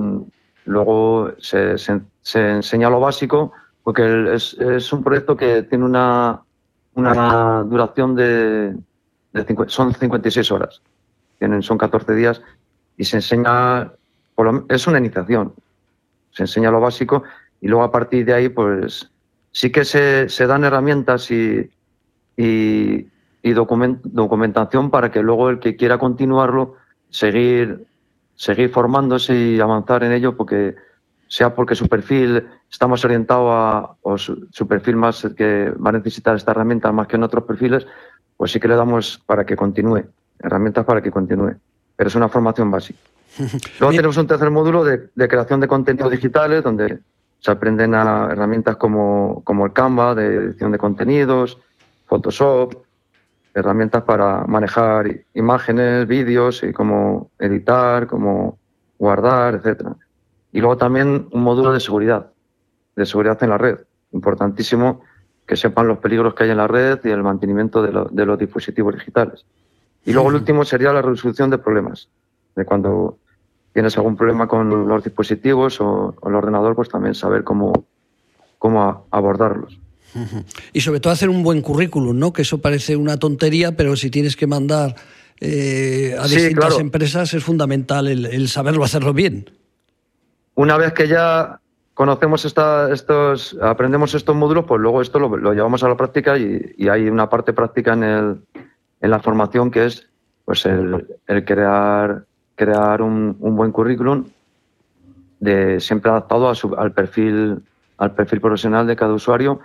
Luego 0.64 1.32
se, 1.38 1.76
se, 1.76 2.00
se 2.22 2.50
enseña 2.50 2.88
lo 2.88 2.98
básico, 2.98 3.52
porque 3.84 4.34
es, 4.34 4.54
es, 4.54 4.90
un 4.90 5.04
proyecto 5.04 5.36
que 5.36 5.64
tiene 5.64 5.84
una, 5.84 6.40
una 6.94 7.62
duración 7.64 8.14
de, 8.14 8.74
de 9.34 9.44
cincu, 9.44 9.68
son 9.68 9.92
56 9.92 10.50
horas. 10.50 10.80
Tienen, 11.38 11.62
son 11.62 11.76
14 11.76 12.14
días 12.14 12.40
y 12.96 13.04
se 13.04 13.16
enseña, 13.16 13.92
es 14.70 14.86
una 14.86 14.98
iniciación. 14.98 15.52
Se 16.30 16.44
enseña 16.44 16.70
lo 16.70 16.80
básico 16.80 17.22
y 17.60 17.68
luego 17.68 17.84
a 17.84 17.92
partir 17.92 18.24
de 18.24 18.32
ahí, 18.32 18.48
pues 18.48 19.11
sí 19.52 19.70
que 19.70 19.84
se, 19.84 20.28
se 20.28 20.46
dan 20.46 20.64
herramientas 20.64 21.30
y, 21.30 21.70
y, 22.36 23.06
y 23.42 23.52
document, 23.52 24.00
documentación 24.02 24.90
para 24.90 25.10
que 25.10 25.22
luego 25.22 25.50
el 25.50 25.60
que 25.60 25.76
quiera 25.76 25.98
continuarlo, 25.98 26.74
seguir, 27.10 27.86
seguir 28.34 28.70
formándose 28.70 29.34
y 29.34 29.60
avanzar 29.60 30.02
en 30.04 30.12
ello, 30.12 30.36
porque 30.36 30.74
sea 31.28 31.54
porque 31.54 31.74
su 31.74 31.88
perfil 31.88 32.46
está 32.70 32.86
más 32.86 33.04
orientado 33.04 33.52
a, 33.52 33.96
o 34.02 34.18
su, 34.18 34.48
su 34.50 34.66
perfil 34.66 34.96
más 34.96 35.26
que 35.36 35.70
va 35.70 35.90
a 35.90 35.92
necesitar 35.92 36.36
esta 36.36 36.50
herramienta 36.50 36.90
más 36.92 37.06
que 37.06 37.16
en 37.16 37.22
otros 37.22 37.44
perfiles, 37.44 37.86
pues 38.36 38.52
sí 38.52 38.60
que 38.60 38.68
le 38.68 38.76
damos 38.76 39.22
para 39.24 39.44
que 39.44 39.56
continúe, 39.56 40.04
herramientas 40.38 40.84
para 40.84 41.02
que 41.02 41.10
continúe. 41.10 41.54
Pero 41.96 42.08
es 42.08 42.14
una 42.14 42.28
formación 42.28 42.70
básica. 42.70 42.98
Luego 43.80 43.94
tenemos 43.94 44.16
un 44.16 44.26
tercer 44.26 44.50
módulo 44.50 44.84
de, 44.84 45.08
de 45.14 45.28
creación 45.28 45.60
de 45.60 45.68
contenidos 45.68 46.10
digitales, 46.10 46.62
donde 46.62 46.98
se 47.42 47.50
aprenden 47.50 47.94
a 47.94 48.28
herramientas 48.30 48.76
como, 48.76 49.42
como 49.44 49.66
el 49.66 49.72
Canva 49.72 50.14
de 50.14 50.36
edición 50.36 50.70
de 50.70 50.78
contenidos, 50.78 51.58
Photoshop, 52.06 52.74
herramientas 53.52 54.04
para 54.04 54.44
manejar 54.46 55.24
imágenes, 55.34 56.06
vídeos 56.06 56.62
y 56.62 56.72
cómo 56.72 57.32
editar, 57.40 58.06
cómo 58.06 58.58
guardar, 58.96 59.56
etcétera. 59.56 59.96
Y 60.52 60.60
luego 60.60 60.76
también 60.76 61.26
un 61.32 61.42
módulo 61.42 61.72
de 61.72 61.80
seguridad, 61.80 62.30
de 62.94 63.06
seguridad 63.06 63.42
en 63.42 63.50
la 63.50 63.58
red. 63.58 63.80
Importantísimo 64.12 65.00
que 65.44 65.56
sepan 65.56 65.88
los 65.88 65.98
peligros 65.98 66.34
que 66.34 66.44
hay 66.44 66.50
en 66.50 66.58
la 66.58 66.68
red 66.68 67.00
y 67.02 67.10
el 67.10 67.24
mantenimiento 67.24 67.82
de, 67.82 67.90
lo, 67.90 68.04
de 68.04 68.24
los 68.24 68.38
dispositivos 68.38 68.94
digitales. 68.94 69.44
Y 70.04 70.12
luego 70.12 70.28
el 70.28 70.36
último 70.36 70.64
sería 70.64 70.92
la 70.92 71.02
resolución 71.02 71.50
de 71.50 71.58
problemas, 71.58 72.08
de 72.54 72.64
cuando 72.64 73.18
tienes 73.72 73.96
algún 73.96 74.16
problema 74.16 74.46
con 74.46 74.88
los 74.88 75.04
dispositivos 75.04 75.80
o, 75.80 76.14
o 76.20 76.28
el 76.28 76.34
ordenador, 76.34 76.74
pues 76.74 76.88
también 76.88 77.14
saber 77.14 77.44
cómo, 77.44 77.86
cómo 78.58 79.06
abordarlos. 79.10 79.78
Y 80.72 80.80
sobre 80.80 81.00
todo 81.00 81.12
hacer 81.12 81.28
un 81.28 81.42
buen 81.42 81.62
currículum, 81.62 82.18
¿no? 82.18 82.32
Que 82.32 82.42
eso 82.42 82.58
parece 82.58 82.96
una 82.96 83.18
tontería, 83.18 83.76
pero 83.76 83.96
si 83.96 84.10
tienes 84.10 84.36
que 84.36 84.46
mandar 84.46 84.94
eh, 85.40 86.14
a 86.18 86.24
distintas 86.24 86.66
claro. 86.66 86.80
empresas 86.80 87.34
es 87.34 87.42
fundamental 87.42 88.08
el, 88.08 88.26
el, 88.26 88.48
saberlo 88.48 88.84
hacerlo 88.84 89.12
bien. 89.12 89.50
Una 90.54 90.76
vez 90.76 90.92
que 90.92 91.08
ya 91.08 91.60
conocemos 91.94 92.44
esta, 92.44 92.92
estos, 92.92 93.56
aprendemos 93.60 94.14
estos 94.14 94.36
módulos, 94.36 94.66
pues 94.66 94.80
luego 94.80 95.02
esto 95.02 95.18
lo, 95.18 95.36
lo 95.36 95.52
llevamos 95.52 95.82
a 95.82 95.88
la 95.88 95.96
práctica 95.96 96.38
y, 96.38 96.74
y, 96.76 96.88
hay 96.88 97.08
una 97.08 97.28
parte 97.28 97.52
práctica 97.52 97.94
en, 97.94 98.02
el, 98.04 98.36
en 99.00 99.10
la 99.10 99.20
formación 99.20 99.70
que 99.70 99.86
es 99.86 100.08
pues 100.44 100.64
el, 100.66 101.06
el 101.26 101.44
crear 101.44 102.24
crear 102.62 103.02
un, 103.02 103.36
un, 103.40 103.56
buen 103.56 103.72
currículum 103.72 104.24
de 105.40 105.80
siempre 105.80 106.10
adaptado 106.10 106.48
a 106.48 106.54
su, 106.54 106.74
al 106.74 106.92
perfil 106.92 107.62
al 107.98 108.12
perfil 108.14 108.40
profesional 108.40 108.86
de 108.86 108.96
cada 108.96 109.12
usuario. 109.14 109.60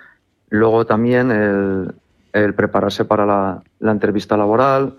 Luego 0.50 0.86
también 0.86 1.32
el, 1.32 2.54
prepararse 2.54 3.04
para 3.06 3.26
la, 3.26 3.64
la 3.80 3.92
entrevista 3.92 4.38
laboral, 4.38 4.96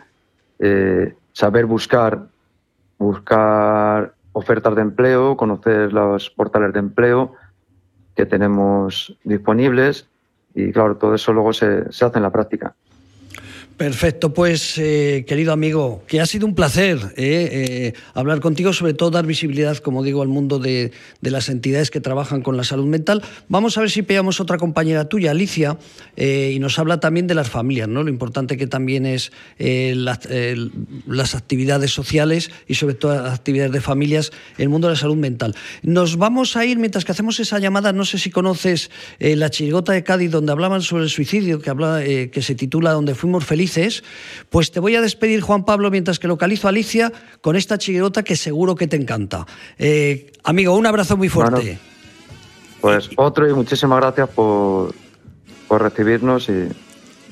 eh, 0.59 1.15
saber 1.33 1.67
buscar 1.67 2.27
buscar 2.99 4.13
ofertas 4.33 4.75
de 4.75 4.83
empleo, 4.83 5.37
conocer 5.37 5.93
los 5.93 6.31
portales 6.31 6.73
de 6.73 6.81
empleo 6.81 7.33
que 8.17 8.27
tenemos 8.27 9.17
disponibles 9.25 10.09
y 10.55 10.73
claro, 10.73 10.97
todo 10.97 11.15
eso 11.15 11.33
luego 11.33 11.53
se, 11.53 11.91
se 11.93 12.05
hace 12.05 12.19
en 12.19 12.25
la 12.25 12.31
práctica. 12.31 12.75
Perfecto, 13.79 14.35
pues 14.35 14.77
eh, 14.77 15.25
querido 15.25 15.53
amigo, 15.53 16.03
que 16.09 16.21
ha 16.21 16.27
sido 16.27 16.49
un 16.49 16.57
placer 16.57 16.99
eh, 17.15 17.15
eh, 17.17 17.93
hablar 18.13 18.41
contigo, 18.41 18.73
sobre 18.73 18.93
todo 18.93 19.13
dar 19.13 19.25
visibilidad, 19.25 19.77
como 19.77 20.03
digo, 20.03 20.21
al 20.21 20.27
mundo 20.27 20.59
de, 20.59 20.91
las 21.21 21.49
entidades 21.49 21.93
que 21.93 22.01
trabajan 22.01 22.43
con 22.43 22.57
la 22.57 22.65
salud 22.65 22.87
mental. 22.87 23.23
Vamos 23.49 23.79
a 23.79 23.83
ver 23.83 23.91
si 23.91 24.03
pillamos 24.03 24.41
otra 24.41 24.59
compañera 24.59 25.09
tuya, 25.09 25.31
Alicia, 25.31 25.79
y 26.17 26.59
nos 26.59 26.77
habla 26.81 26.99
también 26.99 27.29
de 27.29 27.37
las 27.37 27.51
familias, 27.51 27.87
¿no? 27.87 28.03
Lo 28.03 28.09
importante 28.09 28.57
que 28.57 28.67
también 28.67 29.07
es 29.07 29.31
la, 29.59 30.19
las 31.07 31.37
actividades 31.37 31.93
sociales 31.93 32.51
y 32.67 32.75
sobre 32.75 32.95
todo 32.95 33.15
las 33.23 33.33
actividades 33.33 33.71
de 33.71 33.81
familias 33.81 34.33
en 34.57 34.65
el 34.65 34.69
mundo 34.71 34.89
de 34.89 34.95
la 34.95 35.01
salud 35.01 35.17
mental. 35.17 35.55
Nos 35.83 36.17
vamos 36.17 36.57
a 36.57 36.67
ir, 36.67 36.79
mientras 36.79 37.05
que 37.05 37.13
hacemos 37.13 37.39
esa 37.39 37.61
llamada, 37.61 37.93
no 37.93 38.05
sé 38.05 38.19
si 38.19 38.31
conoces 38.31 38.91
la 39.21 39.51
chirigota 39.51 39.93
de 39.93 40.03
Cádiz, 40.03 40.33
donde 40.33 40.51
hablaban 40.51 40.83
sobre 40.83 41.05
el 41.05 41.11
suicidio, 41.11 41.61
que, 41.61 42.31
que 42.33 42.43
se 42.43 42.57
titula 42.57 42.91
Donde 42.91 43.15
fuimos 43.15 43.45
felices 43.45 43.68
dices, 43.69 44.03
pues 44.51 44.71
te 44.73 44.81
voy 44.81 44.97
a 44.97 45.01
despedir, 45.01 45.41
Juan 45.41 45.65
Pablo, 45.65 45.91
mientras 45.91 46.19
que 46.19 46.27
localizo 46.27 46.69
a 46.69 46.71
Alicia 46.71 47.13
con 47.41 47.57
esta 47.57 47.79
chirigota 47.79 48.23
que 48.23 48.37
seguro 48.37 48.75
que 48.75 48.87
te 48.87 48.97
encanta. 48.97 49.47
Eh, 49.79 50.33
amigo, 50.45 50.77
un 50.77 50.87
abrazo 50.87 51.17
muy 51.17 51.29
fuerte. 51.29 51.53
Bueno, 51.53 51.79
pues 52.81 53.11
otro 53.17 53.49
y 53.49 53.53
muchísimas 53.53 54.01
gracias 54.01 54.29
por, 54.31 54.95
por 55.67 55.83
recibirnos 55.83 56.49
y 56.49 56.69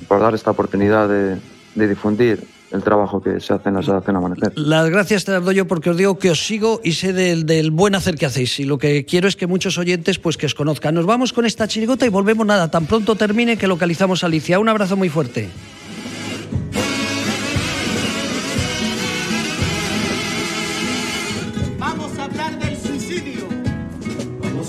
por 0.07 0.21
dar 0.21 0.35
esta 0.35 0.51
oportunidad 0.51 1.09
de, 1.09 1.39
de 1.75 1.89
difundir 1.89 2.47
el 2.73 2.83
trabajo 2.83 3.23
que 3.23 3.41
se 3.41 3.53
hace 3.53 3.69
en 3.69 3.75
la 3.75 3.81
Asociación 3.81 4.17
Amanecer. 4.17 4.53
Las 4.57 4.91
gracias 4.91 5.25
te 5.25 5.33
las 5.33 5.45
doy 5.45 5.55
yo 5.55 5.67
porque 5.67 5.91
os 5.91 5.97
digo 5.97 6.19
que 6.19 6.31
os 6.31 6.45
sigo 6.45 6.81
y 6.83 6.93
sé 6.93 7.13
del, 7.13 7.47
del, 7.47 7.71
buen 7.71 7.95
hacer 7.95 8.17
que 8.17 8.27
hacéis 8.27 8.59
y 8.61 8.65
lo 8.65 8.79
que 8.79 9.05
quiero 9.05 9.29
es 9.29 9.37
que 9.37 9.47
muchos 9.47 9.79
oyentes 9.79 10.19
pues 10.19 10.37
que 10.37 10.47
os 10.47 10.55
conozcan. 10.55 10.95
Nos 10.95 11.07
vamos 11.07 11.33
con 11.33 11.47
esta 11.47 11.69
chirigota 11.69 12.07
y 12.07 12.09
volvemos 12.09 12.47
nada, 12.47 12.71
tan 12.71 12.87
pronto 12.87 13.15
termine 13.15 13.57
que 13.57 13.67
localizamos 13.67 14.23
a 14.23 14.27
Alicia. 14.27 14.59
Un 14.59 14.69
abrazo 14.69 14.97
muy 14.97 15.09
fuerte. 15.09 15.49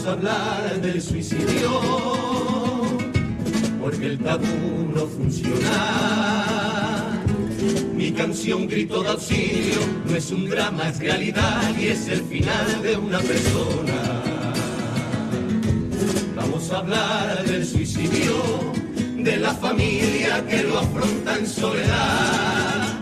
Hablar 0.07 0.81
del 0.81 1.01
suicidio, 1.01 1.81
porque 3.81 4.05
el 4.07 4.19
tabú 4.19 4.91
no 4.95 5.05
funciona. 5.05 5.63
Mi 7.93 8.11
canción 8.11 8.67
grito 8.67 9.03
de 9.03 9.09
auxilio 9.09 9.79
no 10.07 10.15
es 10.15 10.31
un 10.31 10.49
drama, 10.49 10.89
es 10.89 10.99
realidad 10.99 11.77
y 11.77 11.87
es 11.87 12.07
el 12.07 12.21
final 12.21 12.81
de 12.81 12.95
una 12.97 13.19
persona. 13.19 14.23
Vamos 16.35 16.71
a 16.71 16.77
hablar 16.77 17.43
del 17.43 17.65
suicidio, 17.65 18.35
de 19.27 19.35
la 19.35 19.53
familia 19.53 20.41
que 20.47 20.63
lo 20.63 20.79
afronta 20.79 21.37
en 21.37 21.45
soledad. 21.45 22.93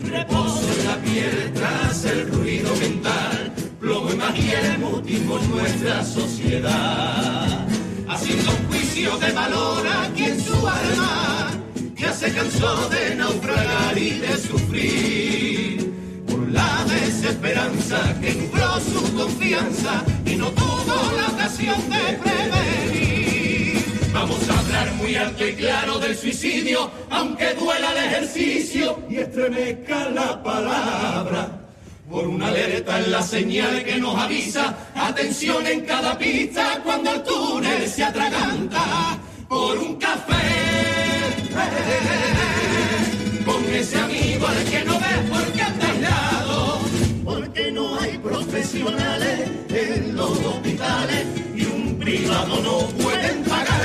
Reposo 0.00 0.66
en 0.76 0.86
la 0.86 0.96
piel 0.96 1.50
tras 1.54 2.04
el 2.04 2.28
ruido 2.30 2.70
mental 2.76 3.54
plomo 3.80 4.10
y 4.10 4.78
mutismo 4.78 5.38
en 5.38 5.50
nuestra 5.50 6.04
sociedad, 6.04 7.66
haciendo 8.06 8.50
un 8.50 8.68
juicio 8.68 9.16
de 9.16 9.32
valor 9.32 9.86
a 9.88 10.10
quien 10.14 10.38
su 10.38 10.54
alma 10.54 11.50
ya 11.96 12.12
se 12.12 12.30
cansó 12.34 12.90
de 12.90 13.14
naufragar 13.14 13.96
y 13.96 14.10
de 14.24 14.36
sufrir 14.36 15.90
por 16.28 16.50
la 16.50 16.84
desesperanza 16.84 17.98
que 18.20 18.34
nubló 18.34 18.78
su 18.78 19.14
confianza 19.14 20.04
y 20.26 20.36
no 20.36 20.50
tuvo 20.50 20.96
la 21.16 21.28
ocasión 21.28 21.80
de 21.88 22.18
prevenir. 22.22 23.01
Vamos 24.12 24.48
a 24.48 24.58
hablar 24.58 24.92
muy 24.94 25.16
alto 25.16 25.46
y 25.46 25.54
claro 25.54 25.98
del 25.98 26.16
suicidio, 26.16 26.90
aunque 27.10 27.54
duela 27.54 27.92
el 27.92 27.98
ejercicio 27.98 28.98
y 29.08 29.16
estremezca 29.16 30.10
la 30.10 30.42
palabra. 30.42 31.62
Por 32.10 32.26
una 32.26 32.48
alerta 32.48 32.98
en 32.98 33.10
la 33.10 33.22
señal 33.22 33.82
que 33.84 33.96
nos 33.96 34.14
avisa, 34.18 34.76
atención 34.94 35.66
en 35.66 35.80
cada 35.86 36.18
pista 36.18 36.80
cuando 36.84 37.10
el 37.10 37.22
túnel 37.22 37.88
se 37.88 38.04
atraganta. 38.04 39.18
Por 39.48 39.78
un 39.78 39.96
café, 39.96 40.42
con 43.46 43.64
ese 43.74 43.98
amigo 43.98 44.46
al 44.46 44.64
que 44.64 44.84
no 44.84 45.00
ves 45.00 45.30
porque 45.30 45.62
anda 45.62 45.86
aislado, 45.88 46.78
porque 47.24 47.72
no 47.72 47.98
hay 47.98 48.18
profesionales 48.18 49.50
en 49.70 50.16
los 50.16 50.38
hospitales 50.38 51.26
y 51.54 51.64
un 51.64 51.98
privado 51.98 52.60
no 52.62 52.78
pueden 53.02 53.42
pagarlo. 53.44 53.81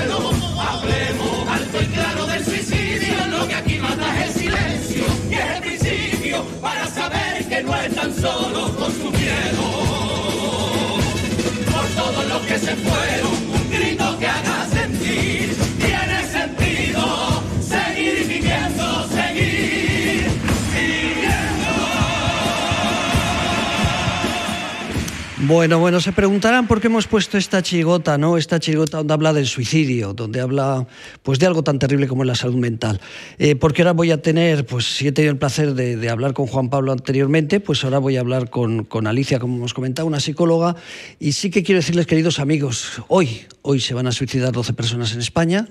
Bueno, 25.48 25.80
bueno, 25.80 26.02
se 26.02 26.12
preguntarán 26.12 26.68
por 26.68 26.82
qué 26.82 26.88
hemos 26.88 27.08
puesto 27.08 27.38
esta 27.38 27.64
chigota, 27.64 28.18
¿no? 28.18 28.38
Esta 28.38 28.60
chigota 28.60 28.98
donde 28.98 29.14
habla 29.14 29.32
del 29.32 29.48
suicidio, 29.48 30.14
donde 30.14 30.42
habla 30.42 30.86
pues 31.24 31.40
de 31.40 31.46
algo 31.46 31.64
tan 31.64 31.80
terrible 31.80 32.10
como 32.10 32.26
la 32.26 32.36
salud 32.36 32.58
mental. 32.58 33.00
Eh, 33.40 33.56
porque 33.56 33.82
ahora 33.82 33.94
voy 33.94 34.12
a 34.12 34.22
tener, 34.22 34.66
pues 34.66 34.98
si 34.98 35.08
he 35.08 35.14
tenido 35.14 35.32
el 35.32 35.38
placer 35.38 35.74
de, 35.74 36.10
hablar 36.10 36.34
con 36.34 36.48
Juan 36.48 36.70
Pablo 36.70 36.92
anteriormente, 36.92 37.62
pues 37.62 37.82
ahora 37.86 38.00
voy 38.00 38.18
a 38.18 38.20
hablar 38.20 38.50
con, 38.50 38.84
con 38.84 39.08
Alicia, 39.08 39.40
como 39.40 39.56
hemos 39.56 39.74
comentado, 39.74 40.06
una 40.06 40.20
psicóloga. 40.20 40.76
Y 41.18 41.32
sí 41.32 41.50
que 41.50 41.64
quiero 41.64 41.80
decirles, 41.80 42.08
queridos 42.08 42.40
amigos, 42.40 43.02
hoy, 43.08 43.46
hoy 43.62 43.80
se 43.80 43.94
van 43.94 44.08
a 44.08 44.12
suicidar 44.12 44.52
12 44.52 44.74
personas 44.74 45.14
en 45.14 45.22
España. 45.22 45.70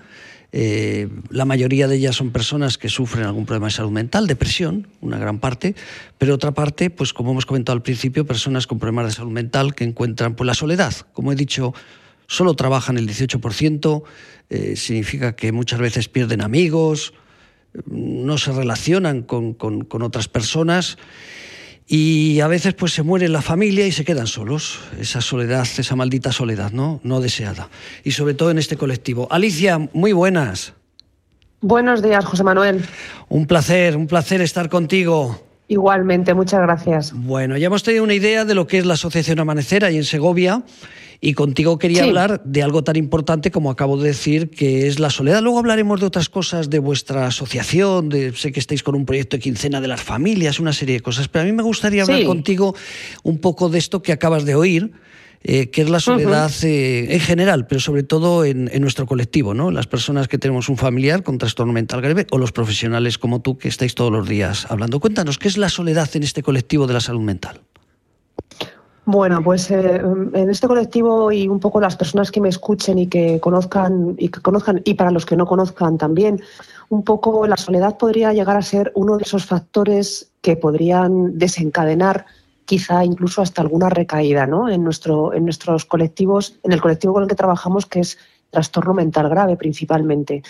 Eh, 0.59 1.11
la 1.29 1.45
mayoría 1.45 1.87
de 1.87 1.97
ellas 1.97 2.17
son 2.17 2.31
personas 2.31 2.79
que 2.79 2.89
sufren 2.89 3.27
algún 3.27 3.45
problema 3.45 3.67
de 3.67 3.73
salud 3.73 3.91
mental, 3.91 4.27
depresión, 4.27 4.89
una 5.03 5.19
gran 5.19 5.39
parte, 5.39 5.75
pero 6.17 6.35
otra 6.35 6.53
parte, 6.53 6.89
pues 6.89 7.13
como 7.13 7.33
hemos 7.33 7.45
comentado 7.45 7.77
al 7.77 7.83
principio, 7.83 8.25
personas 8.25 8.67
con 8.67 8.79
problemas 8.79 9.05
de 9.05 9.13
salud 9.13 9.33
mental 9.33 9.75
que 9.75 9.85
encuentran 9.85 10.35
pues, 10.35 10.47
la 10.47 10.55
soledad. 10.55 10.95
Como 11.13 11.31
he 11.31 11.37
dicho, 11.37 11.75
solo 12.27 12.55
trabajan 12.55 12.97
el 12.97 13.07
18%, 13.07 14.03
eh, 14.49 14.77
significa 14.77 15.37
que 15.37 15.53
muchas 15.53 15.79
veces 15.79 16.09
pierden 16.09 16.41
amigos, 16.41 17.13
no 17.85 18.39
se 18.39 18.51
relacionan 18.51 19.25
con, 19.25 19.53
con, 19.53 19.85
con 19.85 20.01
otras 20.01 20.27
personas 20.27 20.97
y 21.87 22.41
a 22.41 22.49
veces 22.49 22.75
pues 22.75 22.93
se 22.93 23.03
muere 23.03 23.29
la 23.29 23.43
familia 23.43 23.87
y 23.87 23.93
se 23.93 24.05
quedan 24.05 24.27
solos. 24.27 24.81
Esa 24.99 25.21
soledad, 25.21 25.67
esa 25.79 25.97
maldita 25.97 26.33
soledad, 26.33 26.73
¿no? 26.73 27.01
No 27.05 27.21
deseada. 27.21 27.69
Y 28.03 28.11
sobre 28.11 28.35
todo 28.35 28.51
en 28.51 28.59
este 28.59 28.77
colectivo. 28.77 29.29
Alicia, 29.31 29.79
muy 29.93 30.13
buenas. 30.13 30.75
Buenos 31.61 32.03
días, 32.03 32.25
José 32.25 32.45
Manuel. 32.45 32.85
Un 33.29 33.47
placer, 33.47 33.97
un 33.97 34.07
placer 34.07 34.41
estar 34.41 34.69
contigo. 34.69 35.43
Igualmente, 35.69 36.35
muchas 36.35 36.61
gracias. 36.61 37.13
Bueno, 37.13 37.57
ya 37.57 37.67
hemos 37.67 37.83
tenido 37.83 38.05
una 38.05 38.15
idea 38.15 38.45
de 38.45 38.55
lo 38.55 38.67
que 38.67 38.79
es 38.79 38.87
la 38.87 38.95
Asociación 38.95 39.41
Amanecer 39.41 39.85
ahí 39.85 39.97
en 39.97 40.05
Segovia 40.05 40.63
y 41.21 41.35
contigo 41.35 41.79
quería 41.79 42.03
Sí. 42.03 42.09
hablar 42.09 42.43
de 42.45 42.63
algo 42.63 42.85
tan 42.85 42.97
importante 42.97 43.51
como 43.51 43.71
acabo 43.71 43.97
de 43.97 44.09
decir, 44.09 44.51
que 44.51 44.87
es 44.87 44.99
la 44.99 45.11
soledad. 45.11 45.43
Luego 45.43 45.59
hablaremos 45.59 46.01
de 46.01 46.07
otras 46.07 46.29
cosas 46.29 46.71
de 46.71 46.79
vuestra 46.79 47.27
asociación, 47.27 48.09
de, 48.09 48.33
sé 48.35 48.53
que 48.53 48.61
estáis 48.61 48.83
con 48.83 48.95
un 48.95 49.07
proyecto 49.07 49.37
de 49.37 49.43
quincena 49.43 49.81
de 49.81 49.89
las 49.89 50.03
familias, 50.03 50.61
una 50.61 50.73
serie 50.73 50.95
de 50.97 51.01
cosas, 51.01 51.29
pero 51.29 51.43
a 51.43 51.47
mí 51.47 51.53
me 51.53 51.63
gustaría 51.63 52.03
hablar 52.03 52.21
Sí. 52.21 52.25
contigo 52.27 52.75
un 53.23 53.39
poco 53.39 53.69
de 53.69 53.79
esto 53.79 54.03
que 54.03 54.13
acabas 54.13 54.45
de 54.45 54.55
oír. 54.55 54.93
eh, 55.49 55.71
que 55.71 55.83
es 55.83 55.89
la 55.91 56.01
soledad 56.01 56.51
eh, 56.65 57.07
en 57.15 57.21
general, 57.21 57.69
pero 57.69 57.81
sobre 57.81 58.03
todo 58.03 58.45
en, 58.45 58.69
en 58.73 58.83
nuestro 58.83 59.07
colectivo, 59.07 59.55
¿no? 59.55 59.71
Las 59.71 59.87
personas 59.87 60.27
que 60.27 60.39
tenemos 60.39 60.69
un 60.69 60.77
familiar 60.77 61.23
con 61.23 61.39
trastorno 61.39 61.73
mental 61.73 62.01
grave 62.01 62.27
o 62.33 62.39
los 62.39 62.51
profesionales 62.51 63.17
como 63.17 63.43
tú 63.43 63.57
que 63.57 63.69
estáis 63.69 63.95
todos 63.95 64.11
los 64.11 64.27
días 64.29 64.67
hablando. 64.71 64.99
Cuéntanos, 64.99 65.39
¿qué 65.39 65.47
es 65.47 65.57
la 65.57 65.69
soledad 65.69 66.09
en 66.17 66.25
este 66.25 66.43
colectivo 66.43 66.89
de 66.89 66.95
la 66.95 67.01
salud 67.01 67.21
mental? 67.21 67.61
Bueno, 69.09 69.41
pues 69.41 69.71
eh, 69.71 70.01
en 70.33 70.51
este 70.51 70.67
colectivo 70.67 71.31
y 71.31 71.47
un 71.47 71.61
poco 71.61 71.81
las 71.81 71.97
personas 71.97 72.33
que 72.33 72.41
me 72.41 72.49
escuchen 72.49 72.99
y 72.99 73.07
que 73.07 73.39
conozcan 73.39 74.17
y 74.19 74.31
que 74.31 74.41
conozcan 74.41 74.83
y 74.85 74.95
para 74.95 75.13
los 75.13 75.25
que 75.25 75.37
no 75.37 75.47
conozcan 75.47 75.97
también, 75.97 76.43
un 76.89 77.05
poco 77.05 77.47
la 77.47 77.57
soledad 77.57 77.99
podría 77.99 78.33
llegar 78.33 78.57
a 78.57 78.63
ser 78.63 78.91
uno 78.97 79.17
de 79.17 79.23
esos 79.23 79.47
factores 79.47 80.33
que 80.41 80.57
podrían 80.57 81.39
desencadenar 81.39 82.27
quizá 82.65 83.05
incluso 83.05 83.43
hasta 83.43 83.63
alguna 83.63 83.91
recaída, 83.91 84.45
¿no? 84.49 84.69
En 84.69 84.83
nuestro 84.83 85.33
en 85.33 85.45
nuestros 85.45 85.85
colectivos, 85.85 86.59
en 86.65 86.73
el 86.73 86.81
colectivo 86.81 87.13
con 87.13 87.23
el 87.23 87.29
que 87.29 87.37
trabajamos 87.37 87.87
que 87.87 88.01
es 88.01 88.19
trastorno 88.51 88.93
mental 88.93 89.29
grave 89.29 89.57
principalmente. 89.57 90.43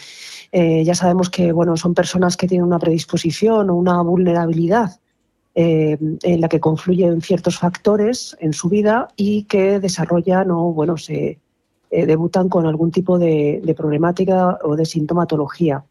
Eh, 0.50 0.82
ya 0.82 0.94
sabemos 0.94 1.28
que 1.28 1.52
bueno 1.52 1.76
son 1.76 1.92
personas 1.92 2.38
que 2.38 2.48
tienen 2.48 2.66
una 2.66 2.78
predisposición 2.78 3.68
o 3.68 3.74
una 3.74 4.00
vulnerabilidad 4.00 4.98
eh, 5.58 5.96
en 6.22 6.40
la 6.42 6.48
que 6.50 6.60
confluyen 6.60 7.22
ciertos 7.22 7.58
factores 7.58 8.36
en 8.40 8.52
su 8.52 8.68
vida 8.68 9.08
y 9.16 9.44
que 9.44 9.80
desarrollan 9.80 10.50
o 10.50 10.74
bueno 10.74 10.98
se 10.98 11.38
eh, 11.90 12.04
debutan 12.04 12.50
con 12.50 12.66
algún 12.66 12.90
tipo 12.90 13.18
de, 13.18 13.62
de 13.64 13.74
problemática 13.74 14.58
o 14.62 14.76
de 14.76 14.84
sintomatología. 14.84 15.82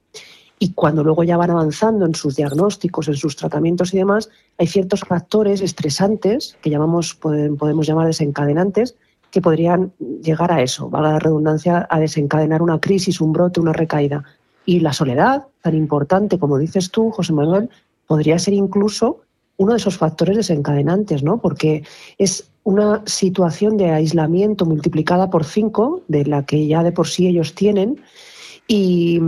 Y 0.60 0.74
cuando 0.74 1.04
luego 1.04 1.24
ya 1.24 1.36
van 1.36 1.50
avanzando 1.50 2.06
en 2.06 2.14
sus 2.14 2.36
diagnósticos, 2.36 3.08
en 3.08 3.16
sus 3.16 3.36
tratamientos 3.36 3.92
y 3.92 3.98
demás, 3.98 4.30
hay 4.60 4.68
ciertos 4.68 5.02
factores 5.02 5.62
estresantes 5.62 6.56
que 6.62 6.70
llamamos, 6.70 7.16
podemos 7.16 7.88
llamar 7.88 8.06
desencadenantes, 8.06 8.96
que 9.32 9.42
podrían 9.42 9.94
llegar 10.22 10.52
a 10.52 10.62
eso, 10.62 10.92
valga 10.92 11.14
la 11.14 11.20
redundancia, 11.20 11.88
a 11.90 12.00
desencadenar 12.00 12.62
una 12.62 12.80
crisis, 12.80 13.20
un 13.20 13.34
brote, 13.34 13.60
una 13.60 13.74
recaída. 13.74 14.24
Y 14.64 14.80
la 14.80 14.94
soledad, 14.94 15.48
tan 15.64 15.76
importante 15.76 16.38
como 16.38 16.60
dices 16.60 16.92
tú, 16.92 17.10
José 17.10 17.34
Manuel, 17.34 17.70
podría 18.06 18.38
ser 18.38 18.54
incluso 18.54 19.25
uno 19.58 19.72
de 19.74 19.78
esos 19.78 19.98
factores 19.98 20.38
desencadenantes, 20.38 21.24
¿no? 21.24 21.40
Porque 21.40 21.84
es 22.18 22.50
una 22.64 23.04
situación 23.06 23.78
de 23.78 23.92
aislamiento 23.92 24.66
multiplicada 24.66 25.30
por 25.30 25.46
cinco, 25.46 26.02
de 26.08 26.26
la 26.26 26.46
que 26.46 26.68
ya 26.68 26.84
de 26.84 26.92
por 26.92 27.08
sí 27.08 27.28
ellos 27.28 27.54
tienen, 27.54 28.02
y, 28.68 29.20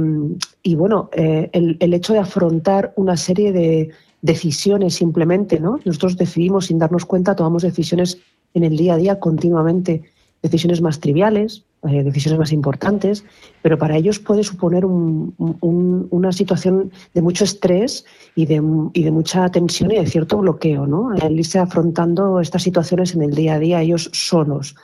y 0.63 0.76
bueno, 0.76 1.10
eh, 1.13 1.50
el, 1.54 1.78
el 1.80 1.94
hecho 1.94 2.13
de 2.13 2.20
afrontar 2.20 2.94
una 2.96 3.16
serie 3.16 3.52
de 3.52 3.92
decisiones 4.24 4.96
simplemente, 4.96 5.60
¿no? 5.60 5.80
Nosotros 5.86 6.18
decidimos 6.18 6.66
sin 6.66 6.80
darnos 6.80 7.06
cuenta, 7.06 7.36
tomamos 7.36 7.62
decisiones 7.62 8.18
en 8.56 8.63
el 8.63 8.76
día 8.76 8.96
a 8.96 8.98
día 8.98 9.20
continuamente, 9.20 10.02
decisiones 10.42 10.82
más 10.82 11.00
triviales, 11.00 11.63
eh, 11.88 12.04
decisiones 12.04 12.39
más 12.39 12.52
importantes, 12.52 13.23
pero 13.62 13.78
para 13.78 13.97
ellos 13.97 14.19
puede 14.19 14.43
suponer 14.43 14.86
un- 14.86 15.34
un- 15.62 16.08
una 16.12 16.32
situación 16.32 16.91
de 17.13 17.21
mucho 17.21 17.43
estrés 17.43 18.06
y 18.36 18.45
de, 18.45 18.62
y 18.93 19.04
de 19.04 19.12
mucha 19.12 19.50
tensión 19.50 19.91
y 19.91 19.95
de 19.95 20.06
cierto 20.08 20.38
bloqueo, 20.38 20.86
¿no? 20.88 21.13
El 21.15 21.39
irse 21.39 21.60
afrontando 21.60 22.39
estas 22.39 22.63
situaciones 22.63 23.15
en 23.15 23.21
el 23.21 23.32
día 23.32 23.56
a 23.56 23.60
día 23.60 23.82
ellos 23.82 24.10
solos. 24.13 24.76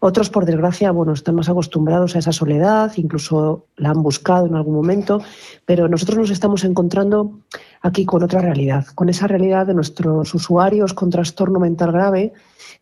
Otros, 0.00 0.28
por 0.28 0.44
desgracia, 0.44 0.90
bueno, 0.90 1.12
están 1.12 1.36
más 1.36 1.48
acostumbrados 1.48 2.16
a 2.16 2.18
esa 2.18 2.32
soledad, 2.32 2.92
incluso 2.96 3.66
la 3.76 3.90
han 3.90 4.02
buscado 4.02 4.46
en 4.46 4.54
algún 4.56 4.74
momento, 4.74 5.20
pero 5.66 5.88
nosotros 5.88 6.18
nos 6.18 6.30
estamos 6.30 6.64
encontrando 6.64 7.38
aquí 7.82 8.04
con 8.04 8.22
otra 8.22 8.40
realidad, 8.40 8.86
con 8.94 9.08
esa 9.08 9.26
realidad 9.26 9.66
de 9.66 9.74
nuestros 9.74 10.34
usuarios 10.34 10.94
con 10.94 11.10
trastorno 11.10 11.60
mental 11.60 11.92
grave 11.92 12.32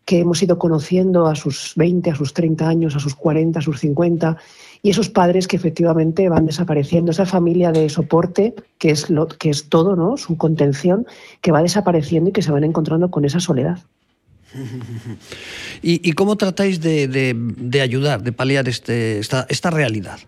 que 0.05 0.21
hemos 0.21 0.43
ido 0.43 0.59
conociendo 0.59 1.27
a 1.27 1.35
sus 1.35 1.73
20, 1.77 2.11
a 2.11 2.15
sus 2.15 2.33
30 2.33 2.69
años, 2.69 2.95
a 2.97 3.01
sus 3.01 3.15
40, 3.15 3.59
a 3.59 3.63
sus 3.63 3.81
50, 3.81 4.37
y 4.83 4.91
esos 4.91 5.09
padres 5.09 5.49
que 5.49 5.57
efectivamente 5.57 6.29
van 6.29 6.47
desapareciendo, 6.47 7.11
esa 7.11 7.27
familia 7.27 7.73
de 7.73 7.89
soporte 7.89 8.55
que 8.79 8.91
es, 8.91 9.11
lo, 9.11 9.27
que 9.27 9.51
es 9.51 9.69
todo, 9.69 9.97
¿no? 9.97 10.17
su 10.17 10.37
contención, 10.37 11.07
que 11.41 11.51
va 11.51 11.63
desapareciendo 11.63 12.31
y 12.31 12.33
que 12.33 12.43
se 12.43 12.53
van 12.53 12.63
encontrando 12.65 13.11
con 13.11 13.25
esa 13.25 13.41
soledad. 13.41 13.79
¿Y, 15.83 16.13
cómo 16.13 16.37
tratáis 16.37 16.81
de, 16.81 17.09
de- 17.09 17.35
de 17.37 17.81
ayudar, 17.81 18.23
de 18.23 18.33
paliar 18.33 18.69
este, 18.69 19.19
esta, 19.19 19.45
esta 19.49 19.71
realidad? 19.71 20.19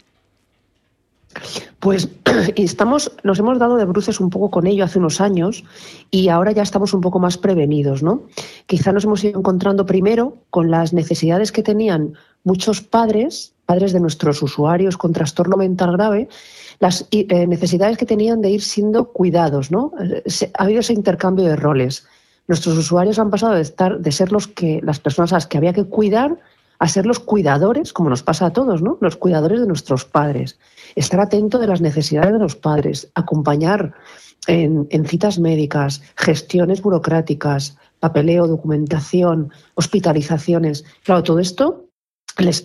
Pues 1.81 2.09
estamos, 2.57 3.13
nos 3.23 3.39
hemos 3.39 3.59
dado 3.59 3.77
de 3.77 3.85
bruces 3.85 4.21
un 4.21 4.31
poco 4.31 4.51
con 4.51 4.67
ello 4.67 4.85
hace 4.85 4.99
unos 4.99 5.21
años 5.21 5.65
y 6.11 6.29
ahora 6.29 6.53
ya 6.53 6.63
estamos 6.63 6.95
un 6.95 7.01
poco 7.01 7.19
más 7.19 7.39
prevenidos, 7.39 8.03
¿no? 8.03 8.25
Quizá 8.67 8.93
nos 8.93 9.05
hemos 9.05 9.23
ido 9.25 9.39
encontrando 9.39 9.87
primero 9.87 10.37
con 10.51 10.71
las 10.71 10.93
necesidades 10.93 11.53
que 11.53 11.63
tenían 11.63 12.15
muchos 12.45 12.81
padres, 12.81 13.53
padres 13.67 13.93
de 13.93 14.01
nuestros 14.01 14.43
usuarios 14.43 14.97
con 14.97 15.13
trastorno 15.13 15.57
mental 15.57 15.93
grave, 15.93 16.29
las 16.81 17.07
eh, 17.11 17.47
necesidades 17.47 17.99
que 17.99 18.07
tenían 18.07 18.41
de 18.41 18.51
ir 18.51 18.63
siendo 18.63 19.13
cuidados, 19.13 19.71
¿no? 19.71 19.93
Eh, 20.01 20.23
ha 20.59 20.63
habido 20.65 20.81
ese 20.81 20.93
intercambio 20.93 21.45
de 21.47 21.57
roles. 21.57 22.07
Nuestros 22.47 22.79
usuarios 22.79 23.19
han 23.19 23.31
pasado 23.31 23.55
de 23.55 23.61
estar, 23.61 23.99
de 23.99 24.13
ser 24.13 24.33
los 24.33 24.49
que, 24.49 24.81
las 24.83 25.01
personas 25.01 25.33
a 25.33 25.37
las 25.37 25.47
que 25.47 25.59
había 25.59 25.75
que 25.75 25.85
cuidar, 25.85 26.39
a 26.79 26.89
ser 26.89 27.07
los 27.07 27.19
cuidadores, 27.19 27.93
como 27.93 28.11
nos 28.11 28.23
pasa 28.23 28.47
a 28.47 28.53
todos, 28.53 28.83
¿no? 28.83 28.99
Los 29.01 29.17
cuidadores 29.17 29.61
de 29.61 29.67
nuestros 29.67 30.05
padres. 30.05 30.59
Estar 30.95 31.21
atento 31.21 31.59
de 31.59 31.67
las 31.67 31.81
necesidades 31.81 32.33
de 32.33 32.39
los 32.39 32.57
padres, 32.57 33.11
acompañar 33.15 33.95
en, 34.47 34.87
citas 35.07 35.39
médicas, 35.39 36.03
gestiones 36.17 36.81
burocráticas, 36.81 37.77
papeleo, 38.01 38.47
documentación, 38.47 39.53
hospitalizaciones. 39.75 40.85
Claro, 41.05 41.23
todo 41.23 41.39
esto 41.39 41.85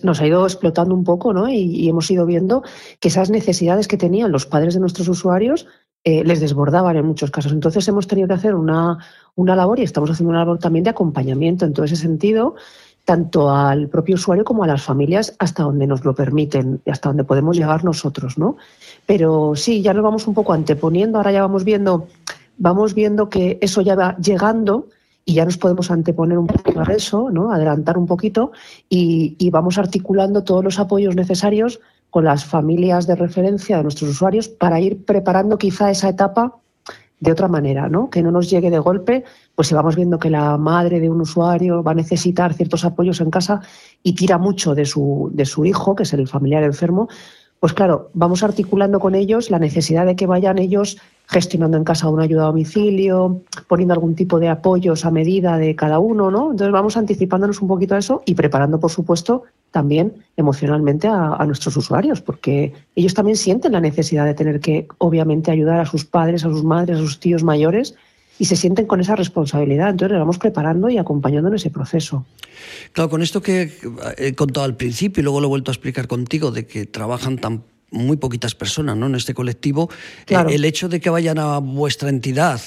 nos 0.02 0.20
ha 0.20 0.26
ido 0.26 0.44
explotando 0.44 0.94
un 0.94 1.02
poco, 1.02 1.32
¿no? 1.32 1.48
Y, 1.48 1.88
hemos 1.88 2.08
ido 2.10 2.24
viendo 2.26 2.62
que 3.00 3.08
esas 3.08 3.30
necesidades 3.30 3.88
que 3.88 3.96
tenían 3.96 4.30
los 4.30 4.46
padres 4.46 4.74
de 4.74 4.80
nuestros 4.80 5.08
usuarios 5.08 5.66
eh, 6.04 6.22
les 6.22 6.38
desbordaban 6.38 6.96
en 6.96 7.06
muchos 7.06 7.30
casos. 7.30 7.50
Entonces 7.50 7.86
hemos 7.88 8.06
tenido 8.06 8.28
que 8.28 8.34
hacer 8.34 8.54
una, 8.54 8.98
una 9.34 9.56
labor 9.56 9.80
y 9.80 9.82
estamos 9.82 10.10
haciendo 10.10 10.30
una 10.30 10.40
labor 10.40 10.58
también 10.58 10.84
de 10.84 10.90
acompañamiento 10.90 11.64
en 11.64 11.72
todo 11.72 11.86
ese 11.86 11.96
sentido, 11.96 12.54
tanto 13.04 13.50
al 13.50 13.88
propio 13.88 14.14
usuario 14.14 14.44
como 14.44 14.64
a 14.64 14.66
las 14.66 14.82
familias, 14.82 15.34
hasta 15.38 15.62
donde 15.62 15.86
nos 15.86 16.04
lo 16.04 16.14
permiten 16.14 16.80
y 16.84 16.90
hasta 16.90 17.10
donde 17.10 17.24
podemos 17.24 17.56
llegar 17.56 17.84
nosotros, 17.84 18.38
¿no? 18.38 18.56
Pero 19.06 19.54
sí, 19.56 19.82
ya 19.82 19.92
nos 19.92 20.02
vamos 20.02 20.26
un 20.26 20.34
poco 20.34 20.52
anteponiendo, 20.52 21.18
ahora 21.18 21.32
ya 21.32 21.42
vamos 21.42 21.64
viendo, 21.64 22.08
vamos 22.56 22.94
viendo 22.94 23.28
que 23.28 23.58
eso 23.60 23.82
ya 23.82 23.94
va 23.94 24.16
llegando 24.16 24.88
y 25.24 25.34
ya 25.34 25.44
nos 25.44 25.56
podemos 25.56 25.90
anteponer 25.90 26.38
un 26.38 26.46
poco 26.46 26.80
a 26.80 26.92
eso, 26.92 27.30
¿no? 27.30 27.50
adelantar 27.50 27.96
un 27.96 28.06
poquito 28.06 28.52
y, 28.88 29.50
vamos 29.50 29.78
articulando 29.78 30.42
todos 30.42 30.64
los 30.64 30.78
apoyos 30.78 31.14
necesarios 31.14 31.80
con 32.10 32.24
las 32.24 32.44
familias 32.44 33.06
de 33.06 33.14
referencia 33.14 33.76
de 33.76 33.84
nuestros 33.84 34.10
usuarios 34.10 34.48
para 34.48 34.80
ir 34.80 35.04
preparando 35.04 35.58
quizá 35.58 35.90
esa 35.90 36.08
etapa 36.08 36.56
de 37.20 37.32
otra 37.32 37.48
manera, 37.48 37.88
¿no? 37.88 38.10
que 38.10 38.22
no 38.22 38.30
nos 38.30 38.50
llegue 38.50 38.70
de 38.70 38.78
golpe, 38.78 39.24
pues 39.54 39.68
si 39.68 39.74
vamos 39.74 39.96
viendo 39.96 40.18
que 40.18 40.30
la 40.30 40.58
madre 40.58 41.00
de 41.00 41.08
un 41.08 41.20
usuario 41.20 41.82
va 41.82 41.92
a 41.92 41.94
necesitar 41.94 42.54
ciertos 42.54 42.84
apoyos 42.84 43.20
en 43.20 43.30
casa 43.30 43.60
y 44.02 44.14
tira 44.14 44.38
mucho 44.38 44.74
de 44.74 44.84
su, 44.84 45.30
de 45.32 45.44
su 45.44 45.64
hijo, 45.64 45.94
que 45.94 46.02
es 46.02 46.12
el 46.12 46.26
familiar 46.26 46.64
enfermo, 46.64 47.08
pues 47.64 47.72
claro, 47.72 48.10
vamos 48.12 48.42
articulando 48.42 49.00
con 49.00 49.14
ellos 49.14 49.50
la 49.50 49.58
necesidad 49.58 50.04
de 50.04 50.16
que 50.16 50.26
vayan 50.26 50.58
ellos 50.58 50.98
gestionando 51.26 51.78
en 51.78 51.84
casa 51.84 52.10
una 52.10 52.24
ayuda 52.24 52.42
a 52.42 52.46
domicilio, 52.48 53.40
poniendo 53.68 53.94
algún 53.94 54.14
tipo 54.14 54.38
de 54.38 54.50
apoyos 54.50 55.06
a 55.06 55.10
medida 55.10 55.56
de 55.56 55.74
cada 55.74 55.98
uno, 55.98 56.30
¿no? 56.30 56.50
Entonces 56.50 56.72
vamos 56.72 56.98
anticipándonos 56.98 57.62
un 57.62 57.68
poquito 57.68 57.94
a 57.94 57.98
eso 57.98 58.22
y 58.26 58.34
preparando, 58.34 58.78
por 58.78 58.90
supuesto, 58.90 59.44
también 59.70 60.12
emocionalmente 60.36 61.08
a, 61.08 61.42
nuestros 61.46 61.74
usuarios, 61.78 62.20
porque 62.20 62.74
ellos 62.96 63.14
también 63.14 63.38
sienten 63.38 63.72
la 63.72 63.80
necesidad 63.80 64.26
de 64.26 64.34
tener 64.34 64.60
que, 64.60 64.86
obviamente, 64.98 65.50
ayudar 65.50 65.80
a 65.80 65.86
sus 65.86 66.04
padres, 66.04 66.44
a 66.44 66.50
sus 66.50 66.64
madres, 66.64 66.98
a 66.98 67.00
sus 67.00 67.18
tíos 67.18 67.42
mayores 67.42 67.94
y 68.38 68.46
se 68.46 68.56
sienten 68.56 68.86
con 68.86 69.00
esa 69.00 69.16
responsabilidad. 69.16 69.90
Entonces, 69.90 70.12
le 70.12 70.18
vamos 70.18 70.38
preparando 70.38 70.88
y 70.88 70.98
acompañando 70.98 71.48
en 71.48 71.54
ese 71.54 71.70
proceso. 71.70 72.24
Claro, 72.92 73.10
con 73.10 73.22
esto 73.22 73.42
que 73.42 73.72
he 74.18 74.34
contado 74.34 74.64
al 74.64 74.76
principio 74.76 75.20
y 75.20 75.24
luego 75.24 75.40
lo 75.40 75.46
he 75.46 75.48
vuelto 75.48 75.70
a 75.70 75.74
explicar 75.74 76.06
contigo, 76.06 76.50
de 76.50 76.66
que 76.66 76.86
trabajan 76.86 77.38
tan 77.38 77.62
muy 77.90 78.16
poquitas 78.16 78.54
personas 78.54 78.96
¿no? 78.96 79.06
en 79.06 79.14
este 79.14 79.34
colectivo, 79.34 79.88
eh, 80.26 80.36
el 80.48 80.64
hecho 80.64 80.88
de 80.88 81.00
que 81.00 81.10
vayan 81.10 81.38
a 81.38 81.58
vuestra 81.58 82.08
entidad 82.08 82.60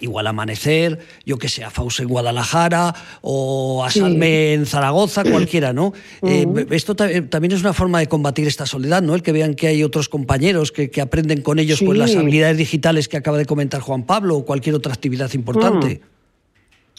igual 0.00 0.26
Amanecer, 0.26 0.98
yo 1.24 1.38
que 1.38 1.48
sé, 1.48 1.64
a 1.64 1.70
Fauce 1.70 2.02
en 2.02 2.08
Guadalajara 2.08 2.94
o 3.20 3.84
a 3.84 3.90
Salme 3.90 4.54
en 4.54 4.66
Zaragoza, 4.66 5.24
cualquiera, 5.24 5.72
¿no? 5.72 5.92
Eh, 6.22 6.66
esto 6.70 6.94
también 6.94 7.52
es 7.52 7.60
una 7.60 7.72
forma 7.72 8.00
de 8.00 8.06
combatir 8.06 8.46
esta 8.46 8.66
soledad, 8.66 9.02
¿no? 9.02 9.14
El 9.14 9.22
que 9.22 9.32
vean 9.32 9.54
que 9.54 9.68
hay 9.68 9.82
otros 9.82 10.08
compañeros 10.08 10.72
que, 10.72 10.90
aprenden 11.00 11.42
con 11.42 11.58
ellos 11.58 11.80
pues, 11.84 11.96
las 11.96 12.14
habilidades 12.16 12.56
digitales 12.56 13.08
que 13.08 13.16
acaba 13.16 13.38
de 13.38 13.46
comentar 13.46 13.80
Juan 13.80 14.04
Pablo 14.04 14.36
o 14.36 14.44
cualquier 14.44 14.74
otra 14.74 14.92
actividad 14.92 15.32
importante. 15.34 16.02
Mm. 16.02 16.18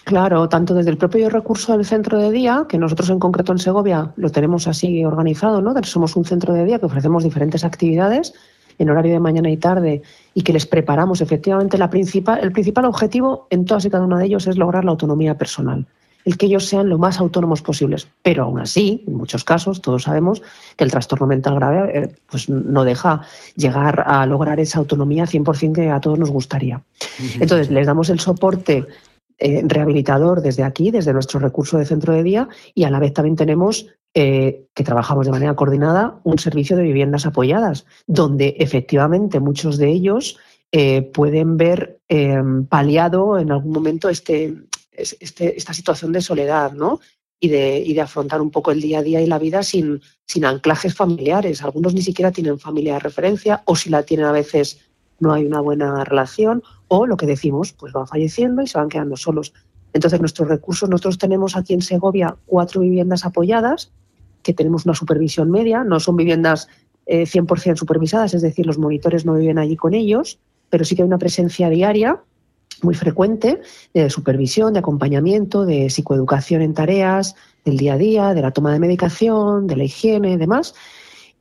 Claro, 0.05 0.49
tanto 0.49 0.73
desde 0.73 0.89
el 0.89 0.97
propio 0.97 1.29
recurso 1.29 1.73
del 1.73 1.85
centro 1.85 2.17
de 2.17 2.31
día, 2.31 2.65
que 2.67 2.77
nosotros 2.77 3.09
en 3.09 3.19
concreto 3.19 3.51
en 3.51 3.59
Segovia 3.59 4.11
lo 4.15 4.31
tenemos 4.31 4.67
así 4.67 5.05
organizado, 5.05 5.61
¿no? 5.61 5.73
Somos 5.83 6.15
un 6.15 6.25
centro 6.25 6.53
de 6.53 6.65
día 6.65 6.79
que 6.79 6.87
ofrecemos 6.87 7.23
diferentes 7.23 7.63
actividades 7.63 8.33
en 8.79 8.89
horario 8.89 9.13
de 9.13 9.19
mañana 9.19 9.51
y 9.51 9.57
tarde 9.57 10.01
y 10.33 10.41
que 10.41 10.53
les 10.53 10.65
preparamos. 10.65 11.21
Efectivamente, 11.21 11.77
la 11.77 11.89
principal, 11.89 12.39
el 12.41 12.51
principal 12.51 12.85
objetivo 12.85 13.47
en 13.51 13.65
todas 13.65 13.85
y 13.85 13.89
cada 13.89 14.05
una 14.05 14.17
de 14.17 14.25
ellos 14.25 14.47
es 14.47 14.57
lograr 14.57 14.85
la 14.85 14.91
autonomía 14.91 15.37
personal 15.37 15.85
el 16.25 16.37
que 16.37 16.47
ellos 16.47 16.65
sean 16.65 16.89
lo 16.89 16.97
más 16.97 17.19
autónomos 17.19 17.61
posibles. 17.61 18.07
Pero 18.21 18.43
aún 18.43 18.59
así, 18.59 19.03
en 19.07 19.15
muchos 19.15 19.43
casos, 19.43 19.81
todos 19.81 20.03
sabemos 20.03 20.41
que 20.75 20.83
el 20.83 20.91
trastorno 20.91 21.27
mental 21.27 21.55
grave 21.55 21.97
eh, 21.97 22.15
pues 22.29 22.49
no 22.49 22.83
deja 22.83 23.21
llegar 23.55 24.03
a 24.05 24.25
lograr 24.25 24.59
esa 24.59 24.79
autonomía 24.79 25.25
100% 25.25 25.73
que 25.73 25.89
a 25.89 25.99
todos 25.99 26.19
nos 26.19 26.29
gustaría. 26.29 26.83
Entonces, 27.39 27.69
les 27.71 27.87
damos 27.87 28.09
el 28.09 28.19
soporte 28.19 28.85
eh, 29.39 29.61
rehabilitador 29.65 30.41
desde 30.41 30.63
aquí, 30.63 30.91
desde 30.91 31.13
nuestro 31.13 31.39
recurso 31.39 31.77
de 31.77 31.85
centro 31.85 32.13
de 32.13 32.23
día, 32.23 32.49
y 32.75 32.83
a 32.83 32.89
la 32.89 32.99
vez 32.99 33.13
también 33.13 33.35
tenemos 33.35 33.87
eh, 34.13 34.65
que 34.73 34.83
trabajamos 34.83 35.25
de 35.25 35.31
manera 35.31 35.55
coordinada, 35.55 36.19
un 36.23 36.39
servicio 36.39 36.75
de 36.75 36.83
viviendas 36.83 37.25
apoyadas, 37.25 37.85
donde 38.07 38.55
efectivamente 38.59 39.39
muchos 39.39 39.77
de 39.77 39.89
ellos 39.89 40.37
eh, 40.71 41.01
pueden 41.01 41.57
ver 41.57 41.99
em, 42.07 42.65
paliado 42.65 43.37
en 43.37 43.51
algún 43.51 43.71
momento 43.71 44.09
este, 44.09 44.55
este, 44.91 45.57
esta 45.57 45.73
situación 45.73 46.11
de 46.11 46.21
soledad, 46.21 46.73
¿no? 46.73 46.99
Y 47.39 47.49
de, 47.49 47.79
y 47.79 47.93
de, 47.93 48.01
afrontar 48.01 48.41
un 48.41 48.51
poco 48.51 48.71
el 48.71 48.81
día 48.81 48.99
a 48.99 49.03
día 49.03 49.21
y 49.21 49.27
la 49.27 49.39
vida 49.39 49.63
sin, 49.63 50.01
sin 50.25 50.43
anclajes 50.43 50.93
familiares. 50.93 51.63
Algunos 51.63 51.93
ni 51.93 52.01
siquiera 52.01 52.31
tienen 52.31 52.59
familia 52.59 52.95
de 52.95 52.99
referencia 52.99 53.63
o 53.65 53.75
si 53.75 53.89
la 53.89 54.03
tienen 54.03 54.25
a 54.25 54.31
veces 54.31 54.79
no 55.19 55.33
hay 55.33 55.45
una 55.45 55.61
buena 55.61 56.03
relación 56.03 56.63
o 56.87 57.05
lo 57.05 57.17
que 57.17 57.25
decimos, 57.25 57.73
pues 57.73 57.93
van 57.93 58.07
falleciendo 58.07 58.61
y 58.61 58.67
se 58.67 58.77
van 58.77 58.89
quedando 58.89 59.15
solos. 59.15 59.53
Entonces, 59.93 60.19
nuestros 60.19 60.47
recursos, 60.47 60.89
nosotros 60.89 61.17
tenemos 61.17 61.55
aquí 61.55 61.73
en 61.73 61.81
Segovia 61.81 62.35
cuatro 62.45 62.81
viviendas 62.81 63.25
apoyadas, 63.25 63.91
que 64.43 64.53
tenemos 64.53 64.85
una 64.85 64.93
supervisión 64.93 65.51
media, 65.51 65.83
no 65.83 65.99
son 65.99 66.15
viviendas 66.15 66.67
100% 67.07 67.71
eh, 67.71 67.75
supervisadas, 67.75 68.33
es 68.33 68.41
decir, 68.41 68.65
los 68.65 68.77
monitores 68.77 69.25
no 69.25 69.33
viven 69.33 69.57
allí 69.57 69.75
con 69.75 69.93
ellos, 69.93 70.39
pero 70.69 70.85
sí 70.85 70.95
que 70.95 71.01
hay 71.01 71.07
una 71.07 71.17
presencia 71.17 71.69
diaria 71.69 72.21
muy 72.81 72.95
frecuente 72.95 73.61
de 73.93 74.09
supervisión, 74.09 74.73
de 74.73 74.79
acompañamiento, 74.79 75.65
de 75.65 75.89
psicoeducación 75.89 76.61
en 76.61 76.73
tareas, 76.73 77.35
del 77.65 77.77
día 77.77 77.93
a 77.93 77.97
día, 77.97 78.33
de 78.33 78.41
la 78.41 78.51
toma 78.51 78.71
de 78.71 78.79
medicación, 78.79 79.67
de 79.67 79.75
la 79.75 79.83
higiene 79.83 80.31
y 80.33 80.37
demás 80.37 80.75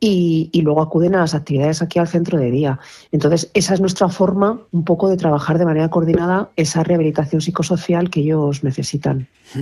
y, 0.01 0.61
luego 0.63 0.83
acuden 0.83 1.15
a 1.15 1.21
las 1.21 1.35
actividades 1.35 1.83
aquí 1.83 1.99
al 1.99 2.09
centro 2.09 2.39
de 2.39 2.51
día. 2.51 2.79
Entonces, 3.11 3.51
esa 3.55 3.75
es 3.75 3.81
nuestra 3.81 4.09
forma 4.09 4.61
un 4.71 4.85
poco 4.85 5.09
de 5.09 5.17
trabajar 5.17 5.59
de 5.59 5.65
manera 5.65 5.89
coordinada 5.89 6.51
esa 6.57 6.85
rehabilitación 6.85 7.41
psicosocial 7.41 8.11
que 8.11 8.21
ellos 8.21 8.65
necesitan. 8.65 9.29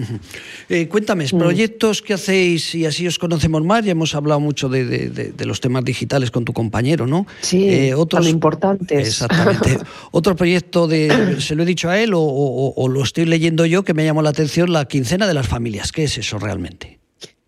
Eh, 0.69 0.89
cuéntame, 0.89 1.27
mm. 1.27 1.39
proyectos 1.39 2.03
que 2.03 2.13
hacéis 2.13 2.75
y 2.75 2.87
así 2.87 3.07
os 3.07 3.21
conocemos 3.21 3.63
más, 3.63 3.85
ya 3.85 3.93
hemos 3.93 4.17
hablado 4.17 4.41
mucho 4.41 4.69
de, 4.69 5.33
los 5.39 5.61
temas 5.61 5.85
digitales 5.85 6.33
con 6.33 6.45
tu 6.45 6.53
compañero, 6.53 7.07
¿no? 7.07 7.25
Sí, 7.41 7.69
eh, 7.69 7.95
otros, 7.95 8.27
importantes. 8.27 9.07
Exactamente. 9.07 9.79
Otro 10.11 10.35
proyecto 10.35 10.89
de, 10.89 11.41
se 11.41 11.55
lo 11.55 11.63
he 11.63 11.67
dicho 11.67 11.89
a 11.89 12.01
él 12.01 12.15
o, 12.15 12.21
o 12.21 12.89
lo 12.89 13.03
estoy 13.03 13.27
leyendo 13.27 13.65
yo 13.65 13.85
que 13.85 13.95
me 13.95 14.05
llamó 14.05 14.23
la 14.23 14.31
atención, 14.31 14.73
la 14.73 14.87
quincena 14.87 15.29
de 15.29 15.35
las 15.35 15.47
familias. 15.47 15.93
¿Qué 15.93 16.05
es 16.05 16.19
eso 16.19 16.41
realmente? 16.41 16.99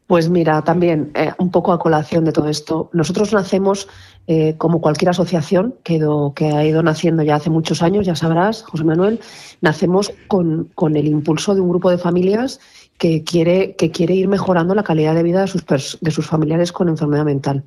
Pues 0.09 0.31
mira, 0.31 0.62
también 0.62 1.11
eh, 1.14 1.33
un 1.37 1.51
poco 1.51 1.71
a 1.71 1.79
colación 1.79 2.25
de 2.25 2.33
todo 2.33 2.49
esto. 2.49 2.88
Nosotros 2.94 3.31
nacemos 3.35 3.88
eh, 4.27 4.55
como 4.57 4.81
cualquier 4.81 5.11
asociación 5.11 5.75
que, 5.85 6.01
ha 6.47 6.64
ido 6.64 6.83
naciendo 6.83 7.23
ya 7.23 7.35
hace 7.35 7.51
muchos 7.51 7.83
años, 7.83 8.07
ya 8.07 8.16
sabrás, 8.16 8.62
José 8.62 8.85
Manuel, 8.85 9.21
nacemos 9.61 10.11
con, 10.27 10.71
con, 10.75 10.97
el 10.97 11.09
impulso 11.09 11.55
de 11.55 11.61
un 11.61 11.68
grupo 11.68 11.90
de 11.90 11.99
familias 11.99 12.59
que 12.97 13.23
quiere, 13.23 13.77
que 13.77 13.90
quiere 13.90 14.14
ir 14.14 14.29
mejorando 14.29 14.75
la 14.75 14.83
calidad 14.83 15.14
de 15.14 15.23
vida 15.23 15.42
de 15.42 15.47
sus, 15.47 15.66
de 16.01 16.11
sus 16.11 16.27
familiares 16.27 16.73
con 16.73 16.88
enfermedad 16.88 17.27
mental. 17.27 17.62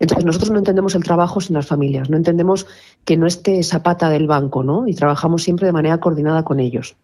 Entonces, 0.00 0.24
nosotros 0.24 0.50
no 0.50 0.58
entendemos 0.58 0.96
el 0.96 1.04
trabajo 1.04 1.40
sin 1.40 1.54
las 1.54 1.68
familias, 1.68 2.10
no 2.10 2.16
entendemos 2.16 2.66
que 3.04 3.16
no 3.16 3.28
esté 3.28 3.60
esa 3.60 3.84
pata 3.84 4.10
del 4.10 4.26
banco, 4.26 4.64
¿no? 4.64 4.88
Y 4.88 4.94
trabajamos 4.94 5.44
siempre 5.44 5.66
de 5.66 5.72
manera 5.72 6.00
coordinada 6.00 6.42
con 6.42 6.58
ellos. 6.58 6.96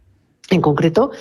En 0.50 0.60
concreto, 0.60 1.12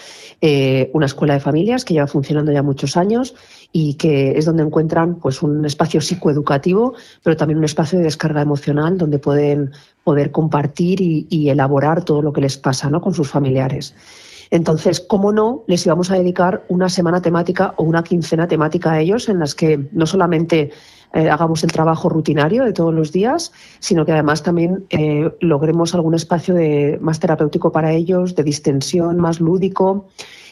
eh, 0.42 0.90
una 0.94 1.06
escuela 1.06 1.36
de 1.36 1.40
familias 1.40 1.86
que 1.86 1.94
lleva 1.94 2.08
funcionando 2.08 2.52
ya 2.52 2.64
muchos 2.64 2.98
años 2.98 3.36
y 3.72 3.94
que 3.94 4.32
es 4.32 4.46
donde 4.46 4.64
encuentran 4.64 5.20
pues, 5.20 5.44
un 5.44 5.64
espacio 5.66 6.02
psicoeducativo, 6.02 6.96
pero 7.22 7.38
también 7.38 7.60
un 7.60 7.64
espacio 7.64 8.00
de 8.00 8.06
descarga 8.06 8.42
emocional 8.42 8.98
donde 8.98 9.20
pueden 9.20 9.72
poder 10.04 10.32
compartir 10.32 11.00
y, 11.02 11.50
elaborar 11.50 12.04
todo 12.04 12.24
lo 12.24 12.34
que 12.34 12.42
les 12.42 12.58
pasa 12.58 12.90
¿no? 12.90 13.02
con 13.02 13.14
sus 13.14 13.30
familiares. 13.30 13.94
Entonces, 14.50 15.00
¿cómo 15.00 15.32
no 15.32 15.64
les 15.68 15.86
íbamos 15.86 16.10
a 16.10 16.16
dedicar 16.16 16.66
una 16.68 16.90
semana 16.90 17.22
temática 17.22 17.76
o 17.78 17.84
una 17.84 18.04
quincena 18.04 18.48
temática 18.48 18.94
a 18.94 19.00
ellos 19.00 19.30
en 19.30 19.38
las 19.38 19.54
que 19.54 19.88
no 19.92 20.08
solamente 20.08 20.72
eh, 21.14 21.30
hagamos 21.30 21.64
el 21.64 21.72
trabajo 21.72 22.08
rutinario 22.08 22.64
de 22.64 22.74
todos 22.74 22.94
los 22.94 23.12
días, 23.12 23.52
sino 23.80 24.06
que 24.06 24.12
además 24.12 24.44
también 24.44 24.86
eh, 24.90 25.32
logremos 25.42 25.96
algún 25.96 26.14
espacio 26.14 26.54
de, 26.54 27.00
más 27.02 27.20
terapéutico 27.20 27.72
para 27.72 27.92
ellos, 27.92 28.36
de 28.36 28.44
distensión, 28.44 29.18
más 29.18 29.40
lúdico. 29.40 30.08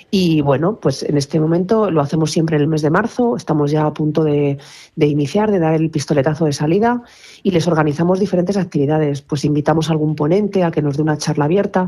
Y 0.09 0.41
bueno, 0.41 0.79
pues 0.79 1.03
en 1.03 1.17
este 1.17 1.39
momento 1.39 1.91
lo 1.91 2.01
hacemos 2.01 2.31
siempre 2.31 2.55
en 2.55 2.61
el 2.61 2.67
mes 2.69 2.81
de 2.81 2.89
marzo, 2.89 3.35
estamos 3.35 3.71
ya 3.71 3.85
a 3.85 3.93
punto 3.93 4.23
de, 4.23 4.57
de, 4.95 5.05
iniciar, 5.05 5.51
de 5.51 5.59
dar 5.59 5.73
el 5.73 5.89
pistoletazo 5.91 6.45
de 6.45 6.53
salida 6.53 7.03
y 7.43 7.51
les 7.51 7.67
organizamos 7.67 8.19
diferentes 8.19 8.55
actividades. 8.55 9.21
Pues 9.21 9.43
invitamos 9.43 9.89
a 9.89 9.91
algún 9.91 10.15
ponente 10.15 10.63
a 10.63 10.71
que 10.71 10.81
nos 10.81 10.95
dé 10.95 11.03
una 11.03 11.17
charla 11.17 11.45
abierta 11.45 11.87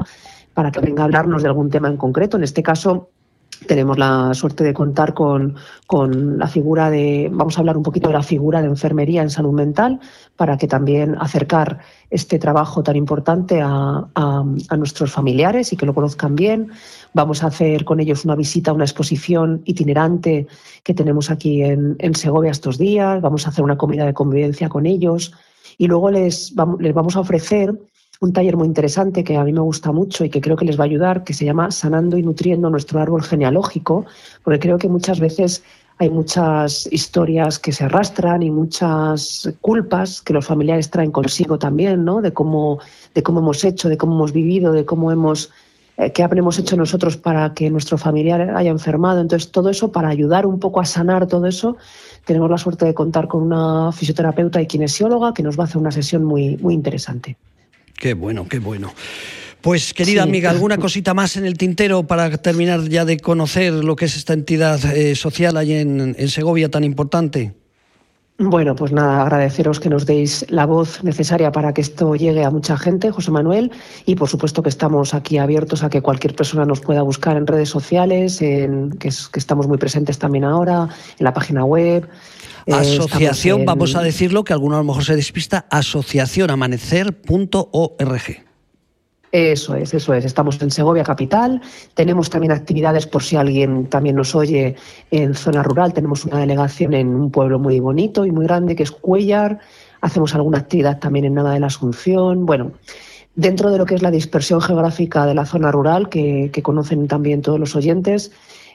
para 0.53 0.71
que 0.71 0.81
venga 0.81 1.03
a 1.03 1.05
hablarnos 1.05 1.41
de 1.41 1.47
algún 1.47 1.69
tema 1.69 1.87
en 1.87 1.95
concreto. 1.95 2.35
En 2.35 2.43
este 2.43 2.61
caso, 2.61 3.09
tenemos 3.67 3.97
la 3.97 4.33
suerte 4.33 4.63
de 4.63 4.73
contar 4.73 5.13
con, 5.13 5.55
la 6.37 6.47
figura 6.47 6.89
de, 6.89 7.29
vamos 7.31 7.57
a 7.57 7.61
hablar 7.61 7.77
un 7.77 7.83
poquito 7.83 8.07
de 8.07 8.13
la 8.13 8.23
figura 8.23 8.61
de 8.61 8.67
enfermería 8.67 9.21
en 9.21 9.29
salud 9.29 9.53
mental, 9.53 9.99
para 10.35 10.57
que 10.57 10.67
también 10.67 11.15
acercar 11.19 11.79
este 12.09 12.39
trabajo 12.39 12.83
tan 12.83 12.95
importante 12.95 13.61
a, 13.61 14.07
nuestros 14.77 15.11
familiares 15.11 15.73
y 15.73 15.77
que 15.77 15.85
lo 15.85 15.93
conozcan 15.93 16.35
bien. 16.35 16.71
Vamos 17.13 17.43
a 17.43 17.47
hacer 17.47 17.85
con 17.85 17.99
ellos 17.99 18.23
una 18.25 18.35
visita 18.35 18.71
a 18.71 18.73
una 18.73 18.85
exposición 18.85 19.61
itinerante 19.65 20.47
que 20.83 20.93
tenemos 20.93 21.29
aquí 21.29 21.63
en, 21.63 21.95
en 21.99 22.15
Segovia 22.15 22.51
estos 22.51 22.77
días. 22.77 23.21
Vamos 23.21 23.45
a 23.45 23.49
hacer 23.49 23.63
una 23.63 23.77
comida 23.77 24.05
de 24.05 24.13
convivencia 24.13 24.69
con 24.69 24.85
ellos 24.85 25.33
y 25.77 25.87
luego 25.87 26.11
les, 26.11 26.53
les 26.79 26.93
vamos 26.93 27.15
a 27.15 27.21
ofrecer 27.21 27.73
un 28.21 28.33
taller 28.33 28.57
muy 28.57 28.67
interesante 28.67 29.23
que 29.23 29.37
a 29.37 29.43
mí 29.45 29.53
me 29.53 29.61
gusta 29.61 29.91
mucho 29.93 30.25
y 30.25 30.29
que 30.29 30.41
creo 30.41 30.57
que 30.57 30.65
les 30.65 30.77
va 30.77 30.83
a 30.83 30.87
ayudar, 30.87 31.23
que 31.23 31.33
se 31.33 31.45
llama 31.45 31.71
Sanando 31.71 32.17
y 32.17 32.23
Nutriendo 32.23 32.69
nuestro 32.69 32.99
árbol 32.99 33.23
genealógico, 33.23 34.05
porque 34.43 34.59
creo 34.59 34.77
que 34.77 34.89
muchas 34.89 35.21
veces 35.21 35.63
hay 35.99 36.09
muchas 36.09 36.87
historias 36.91 37.59
que 37.59 37.71
se 37.71 37.85
arrastran 37.85 38.43
y 38.43 38.51
muchas 38.51 39.49
culpas 39.61 40.21
que 40.21 40.33
los 40.33 40.45
familiares 40.45 40.89
traen 40.89 41.11
consigo 41.11 41.59
también, 41.59 42.03
¿no? 42.03 42.21
De 42.21 42.33
cómo, 42.33 42.79
de 43.13 43.23
cómo 43.23 43.39
hemos 43.39 43.63
hecho, 43.63 43.87
de 43.87 43.97
cómo 43.97 44.15
hemos 44.15 44.33
vivido, 44.33 44.73
de 44.73 44.85
cómo 44.85 45.11
hemos 45.11 45.49
eh, 45.97 46.11
qué 46.13 46.23
habremos 46.23 46.57
hecho 46.59 46.77
nosotros 46.77 47.17
para 47.17 47.53
que 47.53 47.69
nuestro 47.69 47.97
familiar 47.97 48.55
haya 48.55 48.69
enfermado. 48.69 49.19
Entonces, 49.19 49.51
todo 49.51 49.69
eso, 49.69 49.91
para 49.91 50.09
ayudar 50.09 50.45
un 50.45 50.59
poco 50.59 50.79
a 50.79 50.85
sanar 50.85 51.27
todo 51.27 51.45
eso, 51.45 51.75
tenemos 52.25 52.49
la 52.49 52.57
suerte 52.57 52.85
de 52.85 52.93
contar 52.93 53.27
con 53.27 53.43
una 53.43 53.91
fisioterapeuta 53.91 54.61
y 54.61 54.67
kinesióloga 54.67 55.33
que 55.33 55.43
nos 55.43 55.57
va 55.57 55.63
a 55.63 55.67
hacer 55.67 55.77
una 55.77 55.91
sesión 55.91 56.23
muy, 56.23 56.57
muy 56.57 56.73
interesante. 56.73 57.37
Qué 57.99 58.13
bueno, 58.13 58.47
qué 58.47 58.59
bueno. 58.59 58.93
Pues 59.61 59.93
querida 59.93 60.23
amiga, 60.23 60.49
¿alguna 60.49 60.77
cosita 60.77 61.13
más 61.13 61.35
en 61.35 61.45
el 61.45 61.57
tintero 61.57 62.03
para 62.03 62.37
terminar 62.37 62.87
ya 62.87 63.03
de 63.03 63.19
conocer 63.19 63.73
lo 63.73 63.97
que 63.97 64.05
es 64.05 64.15
esta 64.15 64.31
entidad 64.31 64.79
eh, 64.95 65.15
social 65.15 65.57
ahí 65.57 65.73
en, 65.73 66.29
Segovia 66.29 66.71
tan 66.71 66.85
importante? 66.85 67.53
Bueno, 68.37 68.73
pues 68.73 68.93
nada, 68.93 69.21
agradeceros 69.21 69.81
que 69.81 69.89
nos 69.89 70.05
deis 70.05 70.45
la 70.47 70.65
voz 70.65 71.03
necesaria 71.03 71.51
para 71.51 71.73
que 71.73 71.81
esto 71.81 72.15
llegue 72.15 72.45
a 72.45 72.49
mucha 72.49 72.77
gente, 72.77 73.11
José 73.11 73.31
Manuel, 73.31 73.69
y 74.05 74.15
por 74.15 74.29
supuesto 74.29 74.63
que 74.63 74.69
estamos 74.69 75.13
aquí 75.13 75.37
abiertos 75.37 75.83
a 75.83 75.89
que 75.89 76.01
cualquier 76.01 76.35
persona 76.35 76.65
nos 76.65 76.79
pueda 76.79 77.01
buscar 77.01 77.35
en 77.35 77.45
redes 77.45 77.67
sociales, 77.67 78.41
en, 78.41 78.91
que, 78.91 79.09
que 79.09 79.39
estamos 79.39 79.67
muy 79.67 79.77
presentes 79.77 80.19
también 80.19 80.45
ahora, 80.45 80.87
en 81.17 81.23
la 81.25 81.33
página 81.33 81.65
web, 81.65 82.07
eh, 82.69 82.75
asociación, 82.75 83.65
vamos 83.65 83.95
a 83.95 84.01
decirlo, 84.01 84.43
que 84.43 84.53
alguno 84.53 84.75
a 84.75 84.79
lo 84.79 84.85
mejor 84.85 85.03
se 85.03 85.15
despista, 85.15 85.67
asociacionamanecer.org. 85.69 88.49
Eso 89.31 89.75
es, 89.75 89.93
eso 89.93 90.13
es. 90.13 90.25
Estamos 90.25 90.59
en 90.61 90.71
Segovia 90.71 91.03
Capital. 91.03 91.61
Tenemos 91.93 92.31
también 92.31 92.51
actividades 92.51 93.05
por 93.05 93.21
si 93.21 93.35
alguien 93.35 93.85
también 93.85 94.15
nos 94.15 94.33
oye 94.33 94.75
en 95.11 95.35
zona 95.35 95.61
rural. 95.61 95.93
Tenemos 95.93 96.25
una 96.25 96.39
delegación 96.39 96.95
en 96.95 97.09
un 97.09 97.29
pueblo 97.29 97.59
muy 97.59 97.79
bonito 97.79 98.25
y 98.25 98.31
muy 98.31 98.45
grande 98.45 98.75
que 98.75 98.81
es 98.83 98.91
Cuellar. 98.91 99.59
Hacemos 100.01 100.33
alguna 100.33 100.59
actividad 100.59 100.99
también 100.99 101.25
en 101.25 101.35
Nava 101.35 101.53
de 101.53 101.59
la 101.59 101.67
Asunción. 101.67 102.47
Bueno, 102.47 102.71
dentro 103.35 103.69
de 103.69 103.77
lo 103.77 103.85
que 103.85 103.93
es 103.93 104.01
la 104.01 104.09
dispersión 104.09 104.61
geográfica 104.61 105.27
de 105.27 105.35
la 105.35 105.45
zona 105.45 105.71
rural, 105.71 106.09
que 106.09 106.49
conocen 106.63 107.07
también 107.07 107.43
todos 107.43 107.59
los 107.59 107.75
oyentes, 107.75 108.31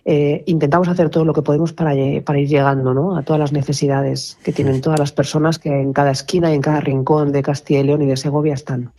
eh, 0.06 0.42
intentamos 0.44 0.88
hacer 0.88 1.08
todo 1.08 1.24
lo 1.24 1.32
que 1.32 1.40
podemos 1.40 1.72
para, 1.72 1.94
para 2.24 2.38
ir 2.38 2.46
llegando 2.46 2.92
¿no? 2.92 3.16
a 3.16 3.22
todas 3.22 3.40
las 3.40 3.52
necesidades 3.52 4.36
que 4.44 4.52
tienen 4.52 4.82
todas 4.82 5.00
las 5.00 5.12
personas 5.12 5.58
que 5.58 5.70
en 5.70 5.94
cada 5.94 6.10
esquina 6.10 6.50
y 6.52 6.56
en 6.56 6.60
cada 6.60 6.80
rincón 6.80 7.32
de 7.32 7.42
Castilla 7.42 7.80
y 7.80 7.84
León 7.84 8.02
y 8.02 8.06
de 8.06 8.18
Segovia 8.18 8.52
están. 8.52 8.92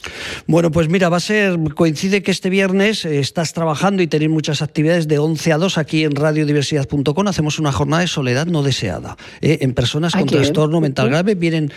Bueno, 0.48 0.72
pues 0.72 0.89
mira, 0.89 1.10
va 1.10 1.18
a 1.18 1.20
ser, 1.20 1.60
coincide 1.76 2.24
que 2.24 2.32
este 2.32 2.50
viernes 2.50 3.06
eh, 3.06 3.20
estás 3.20 3.54
trabajando 3.54 4.02
y 4.02 4.08
tenéis 4.08 4.32
muchas 4.32 4.63
actividades 4.63 5.08
de 5.08 5.20
11 5.20 5.54
a 5.54 5.58
2 5.60 5.78
aquí 5.78 6.04
en 6.06 6.15
radiodiversidad.com. 6.15 7.28
Hacemos 7.28 7.60
una 7.60 7.72
jornada 7.72 8.02
de 8.02 8.08
soledad 8.08 8.48
no 8.48 8.63
deseada 8.63 9.15
eh, 9.41 9.60
en 9.62 9.76
personas 9.76 10.13
con 10.13 10.26
trastorno 10.26 10.82
mental 10.82 11.10
grave. 11.10 11.36
Vienen 11.36 11.72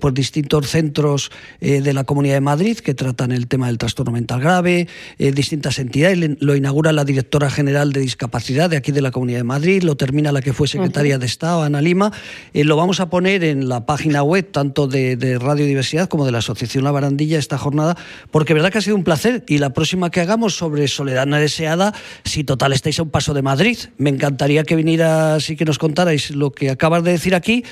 por 0.00 0.12
distintos 0.12 0.68
centros 0.68 1.30
de 1.60 1.92
la 1.92 2.04
Comunidad 2.04 2.34
de 2.34 2.40
Madrid 2.40 2.78
que 2.78 2.94
tratan 2.94 3.32
el 3.32 3.46
tema 3.46 3.66
del 3.66 3.78
trastorno 3.78 4.12
mental 4.12 4.40
grave, 4.40 4.88
distintas 5.18 5.78
entidades. 5.78 6.36
Lo 6.40 6.56
inaugura 6.56 6.92
la 6.92 7.04
directora 7.04 7.50
general 7.50 7.92
de 7.92 8.00
discapacidad 8.00 8.71
de 8.72 8.78
aquí 8.78 8.90
de 8.90 9.02
la 9.02 9.10
Comunidad 9.10 9.40
de 9.40 9.44
Madrid, 9.44 9.82
lo 9.82 9.96
termina 9.96 10.32
la 10.32 10.40
que 10.40 10.54
fue 10.54 10.66
secretaria 10.66 11.18
de 11.18 11.26
Estado, 11.26 11.62
Ana 11.62 11.82
Lima. 11.82 12.10
Eh, 12.54 12.64
lo 12.64 12.74
vamos 12.74 13.00
a 13.00 13.10
poner 13.10 13.44
en 13.44 13.68
la 13.68 13.84
página 13.84 14.22
web 14.22 14.50
tanto 14.50 14.88
de, 14.88 15.16
de, 15.16 15.38
Radio 15.38 15.66
Diversidad 15.66 16.08
como 16.08 16.24
de 16.24 16.32
la 16.32 16.38
Asociación 16.38 16.82
La 16.82 16.90
Barandilla 16.90 17.38
esta 17.38 17.58
jornada, 17.58 17.96
porque 18.30 18.54
verdad 18.54 18.72
que 18.72 18.78
ha 18.78 18.80
sido 18.80 18.96
un 18.96 19.04
placer. 19.04 19.44
Y 19.46 19.58
la 19.58 19.74
próxima 19.74 20.10
que 20.10 20.22
hagamos 20.22 20.56
sobre 20.56 20.88
Soledad 20.88 21.26
no 21.26 21.36
deseada, 21.36 21.94
si 22.24 22.44
total 22.44 22.72
estáis 22.72 22.98
a 22.98 23.02
un 23.02 23.10
paso 23.10 23.34
de 23.34 23.42
Madrid, 23.42 23.76
me 23.98 24.08
encantaría 24.08 24.64
que 24.64 24.74
vinieras 24.74 25.50
y 25.50 25.56
que 25.56 25.66
nos 25.66 25.78
contarais 25.78 26.30
lo 26.30 26.50
que 26.50 26.70
acabas 26.70 27.04
de 27.04 27.12
decir 27.12 27.34
aquí, 27.34 27.64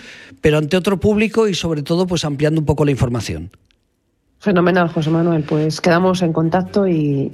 pero 0.43 0.59
ante 0.59 0.77
otro 0.77 1.01
público 1.01 1.49
y 1.49 1.55
sobre 1.55 1.83
todo 1.83 2.07
pues 2.07 2.25
ampliando 2.25 2.61
un 2.61 2.67
poco 2.67 2.85
la 2.85 2.91
información. 2.91 3.51
Fenomenal, 4.43 4.89
José 4.89 5.11
Manuel. 5.11 5.43
Pues 5.43 5.83
quedamos 5.83 6.23
en 6.23 6.33
contacto 6.33 6.89
y, 6.89 7.31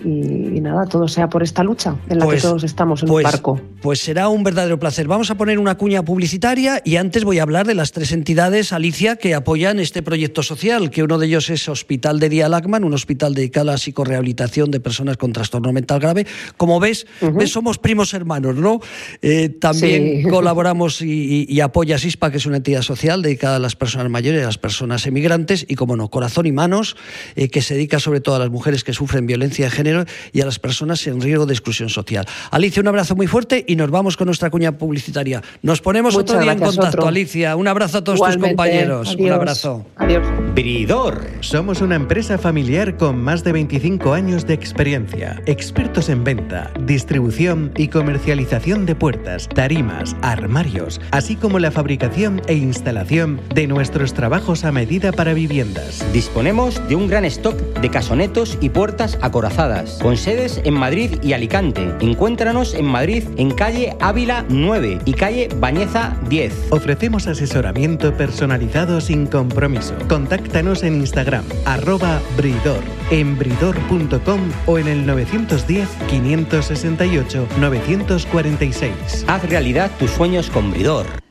nada, 0.60 0.86
todo 0.86 1.06
sea 1.06 1.28
por 1.28 1.44
esta 1.44 1.62
lucha 1.62 1.94
en 2.08 2.18
la 2.18 2.24
que 2.24 2.32
pues, 2.32 2.42
todos 2.42 2.64
estamos 2.64 3.00
en 3.04 3.08
pues, 3.08 3.24
un 3.24 3.30
barco. 3.30 3.60
Pues 3.80 4.00
será 4.00 4.28
un 4.28 4.42
verdadero 4.42 4.80
placer. 4.80 5.06
Vamos 5.06 5.30
a 5.30 5.36
poner 5.36 5.60
una 5.60 5.76
cuña 5.76 6.04
publicitaria 6.04 6.82
y 6.84 6.96
antes 6.96 7.22
voy 7.22 7.38
a 7.38 7.44
hablar 7.44 7.64
de 7.64 7.76
las 7.76 7.92
tres 7.92 8.10
entidades, 8.10 8.72
Alicia, 8.72 9.14
que 9.14 9.36
apoyan 9.36 9.78
este 9.78 10.02
proyecto 10.02 10.42
social, 10.42 10.90
que 10.90 11.04
uno 11.04 11.18
de 11.18 11.28
ellos 11.28 11.48
es 11.48 11.68
Hospital 11.68 12.18
de 12.18 12.28
Día 12.28 12.48
Lacman, 12.48 12.82
un 12.82 12.92
hospital 12.92 13.34
dedicado 13.34 13.70
a 13.70 13.74
la 13.74 13.78
psicorehabilitación 13.78 14.72
de 14.72 14.80
personas 14.80 15.16
con 15.16 15.32
trastorno 15.32 15.72
mental 15.72 16.00
grave. 16.00 16.26
Como 16.56 16.80
ves, 16.80 17.06
somos 17.46 17.78
primos 17.78 18.14
hermanos, 18.14 18.56
¿no? 18.56 18.80
Eh, 19.22 19.50
también 19.50 20.28
colaboramos 20.28 21.00
y, 21.02 21.60
apoya 21.60 21.98
SISPA, 21.98 22.32
que 22.32 22.38
es 22.38 22.46
una 22.46 22.56
entidad 22.56 22.82
social 22.82 23.22
dedicada 23.22 23.56
a 23.56 23.60
las 23.60 23.76
personas 23.76 24.10
mayores, 24.10 24.42
a 24.42 24.46
las 24.46 24.58
personas 24.58 25.06
emigrantes, 25.06 25.64
y 25.68 25.76
como 25.76 25.94
no, 25.94 26.08
Corazón 26.10 26.46
y 26.46 26.52
Manos 26.52 26.95
eh, 27.34 27.48
que 27.48 27.62
se 27.62 27.74
dedica 27.74 27.98
sobre 27.98 28.20
todo 28.20 28.36
a 28.36 28.38
las 28.38 28.50
mujeres 28.50 28.84
que 28.84 28.92
sufren 28.92 29.26
violencia 29.26 29.66
de 29.66 29.70
género 29.70 30.04
y 30.32 30.40
a 30.40 30.44
las 30.44 30.58
personas 30.58 31.06
en 31.06 31.20
riesgo 31.20 31.46
de 31.46 31.54
exclusión 31.54 31.88
social. 31.88 32.26
Alicia, 32.50 32.80
un 32.80 32.88
abrazo 32.88 33.16
muy 33.16 33.26
fuerte 33.26 33.64
y 33.66 33.76
nos 33.76 33.90
vamos 33.90 34.16
con 34.16 34.26
nuestra 34.26 34.50
cuña 34.50 34.72
publicitaria. 34.72 35.42
Nos 35.62 35.80
ponemos 35.80 36.16
otro 36.16 36.38
día 36.38 36.52
en 36.52 36.60
contacto, 36.60 37.06
Alicia. 37.06 37.56
Un 37.56 37.68
abrazo 37.68 37.98
a 37.98 38.04
todos 38.04 38.20
tus 38.20 38.36
compañeros. 38.36 39.16
Un 39.18 39.32
abrazo. 39.32 39.86
Adiós. 39.96 40.26
Bridor. 40.54 41.20
Somos 41.40 41.80
una 41.80 41.96
empresa 41.96 42.38
familiar 42.38 42.96
con 42.96 43.20
más 43.20 43.44
de 43.44 43.52
25 43.52 44.14
años 44.14 44.46
de 44.46 44.54
experiencia, 44.54 45.42
expertos 45.46 46.08
en 46.08 46.24
venta, 46.24 46.72
distribución 46.80 47.72
y 47.76 47.88
comercialización 47.88 48.86
de 48.86 48.94
puertas, 48.94 49.48
tarimas, 49.48 50.16
armarios, 50.22 51.00
así 51.10 51.36
como 51.36 51.58
la 51.58 51.70
fabricación 51.70 52.42
e 52.46 52.54
instalación 52.54 53.40
de 53.54 53.66
nuestros 53.66 54.14
trabajos 54.14 54.64
a 54.64 54.72
medida 54.72 55.12
para 55.12 55.34
viviendas. 55.34 56.04
Disponemos 56.12 56.80
de 56.88 56.96
un 56.96 57.08
gran 57.08 57.24
stock 57.24 57.56
de 57.80 57.90
casonetos 57.90 58.58
y 58.60 58.70
puertas 58.70 59.18
acorazadas, 59.20 59.98
con 60.02 60.16
sedes 60.16 60.60
en 60.64 60.74
Madrid 60.74 61.18
y 61.22 61.32
Alicante. 61.32 61.94
Encuéntranos 62.00 62.74
en 62.74 62.86
Madrid 62.86 63.24
en 63.36 63.50
calle 63.50 63.96
Ávila 64.00 64.44
9 64.48 65.00
y 65.04 65.12
calle 65.14 65.48
Bañeza 65.58 66.16
10. 66.28 66.68
Ofrecemos 66.70 67.26
asesoramiento 67.26 68.14
personalizado 68.14 69.00
sin 69.00 69.26
compromiso. 69.26 69.94
Contáctanos 70.08 70.82
en 70.82 70.96
Instagram, 70.96 71.44
arroba 71.64 72.20
bridor, 72.36 72.82
en 73.10 73.38
bridor.com 73.38 74.40
o 74.66 74.78
en 74.78 74.88
el 74.88 75.06
910 75.06 75.88
568 76.08 77.48
946. 77.60 79.24
Haz 79.26 79.48
realidad 79.48 79.90
tus 79.98 80.10
sueños 80.10 80.50
con 80.50 80.70
Bridor. 80.70 81.25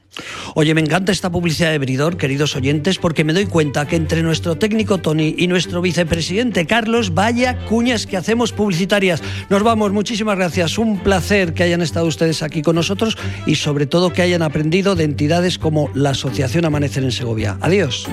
Oye, 0.53 0.73
me 0.73 0.81
encanta 0.81 1.11
esta 1.11 1.31
publicidad 1.31 1.71
de 1.71 1.79
Bridor, 1.79 2.17
queridos 2.17 2.55
oyentes, 2.55 2.97
porque 2.97 3.23
me 3.23 3.33
doy 3.33 3.45
cuenta 3.45 3.87
que 3.87 3.95
entre 3.95 4.23
nuestro 4.23 4.57
técnico 4.57 4.97
Tony 4.99 5.35
y 5.37 5.47
nuestro 5.47 5.81
vicepresidente 5.81 6.65
Carlos, 6.65 7.13
vaya 7.13 7.65
cuñas 7.65 8.07
que 8.07 8.17
hacemos 8.17 8.51
publicitarias. 8.51 9.21
Nos 9.49 9.63
vamos, 9.63 9.91
muchísimas 9.91 10.37
gracias. 10.37 10.77
Un 10.77 10.99
placer 10.99 11.53
que 11.53 11.63
hayan 11.63 11.81
estado 11.81 12.05
ustedes 12.05 12.43
aquí 12.43 12.61
con 12.61 12.75
nosotros 12.75 13.17
y 13.45 13.55
sobre 13.55 13.85
todo 13.85 14.13
que 14.13 14.21
hayan 14.21 14.41
aprendido 14.41 14.95
de 14.95 15.03
entidades 15.03 15.57
como 15.57 15.89
la 15.93 16.11
Asociación 16.11 16.65
Amanecer 16.65 17.03
en 17.03 17.11
Segovia. 17.11 17.57
Adiós. 17.61 18.07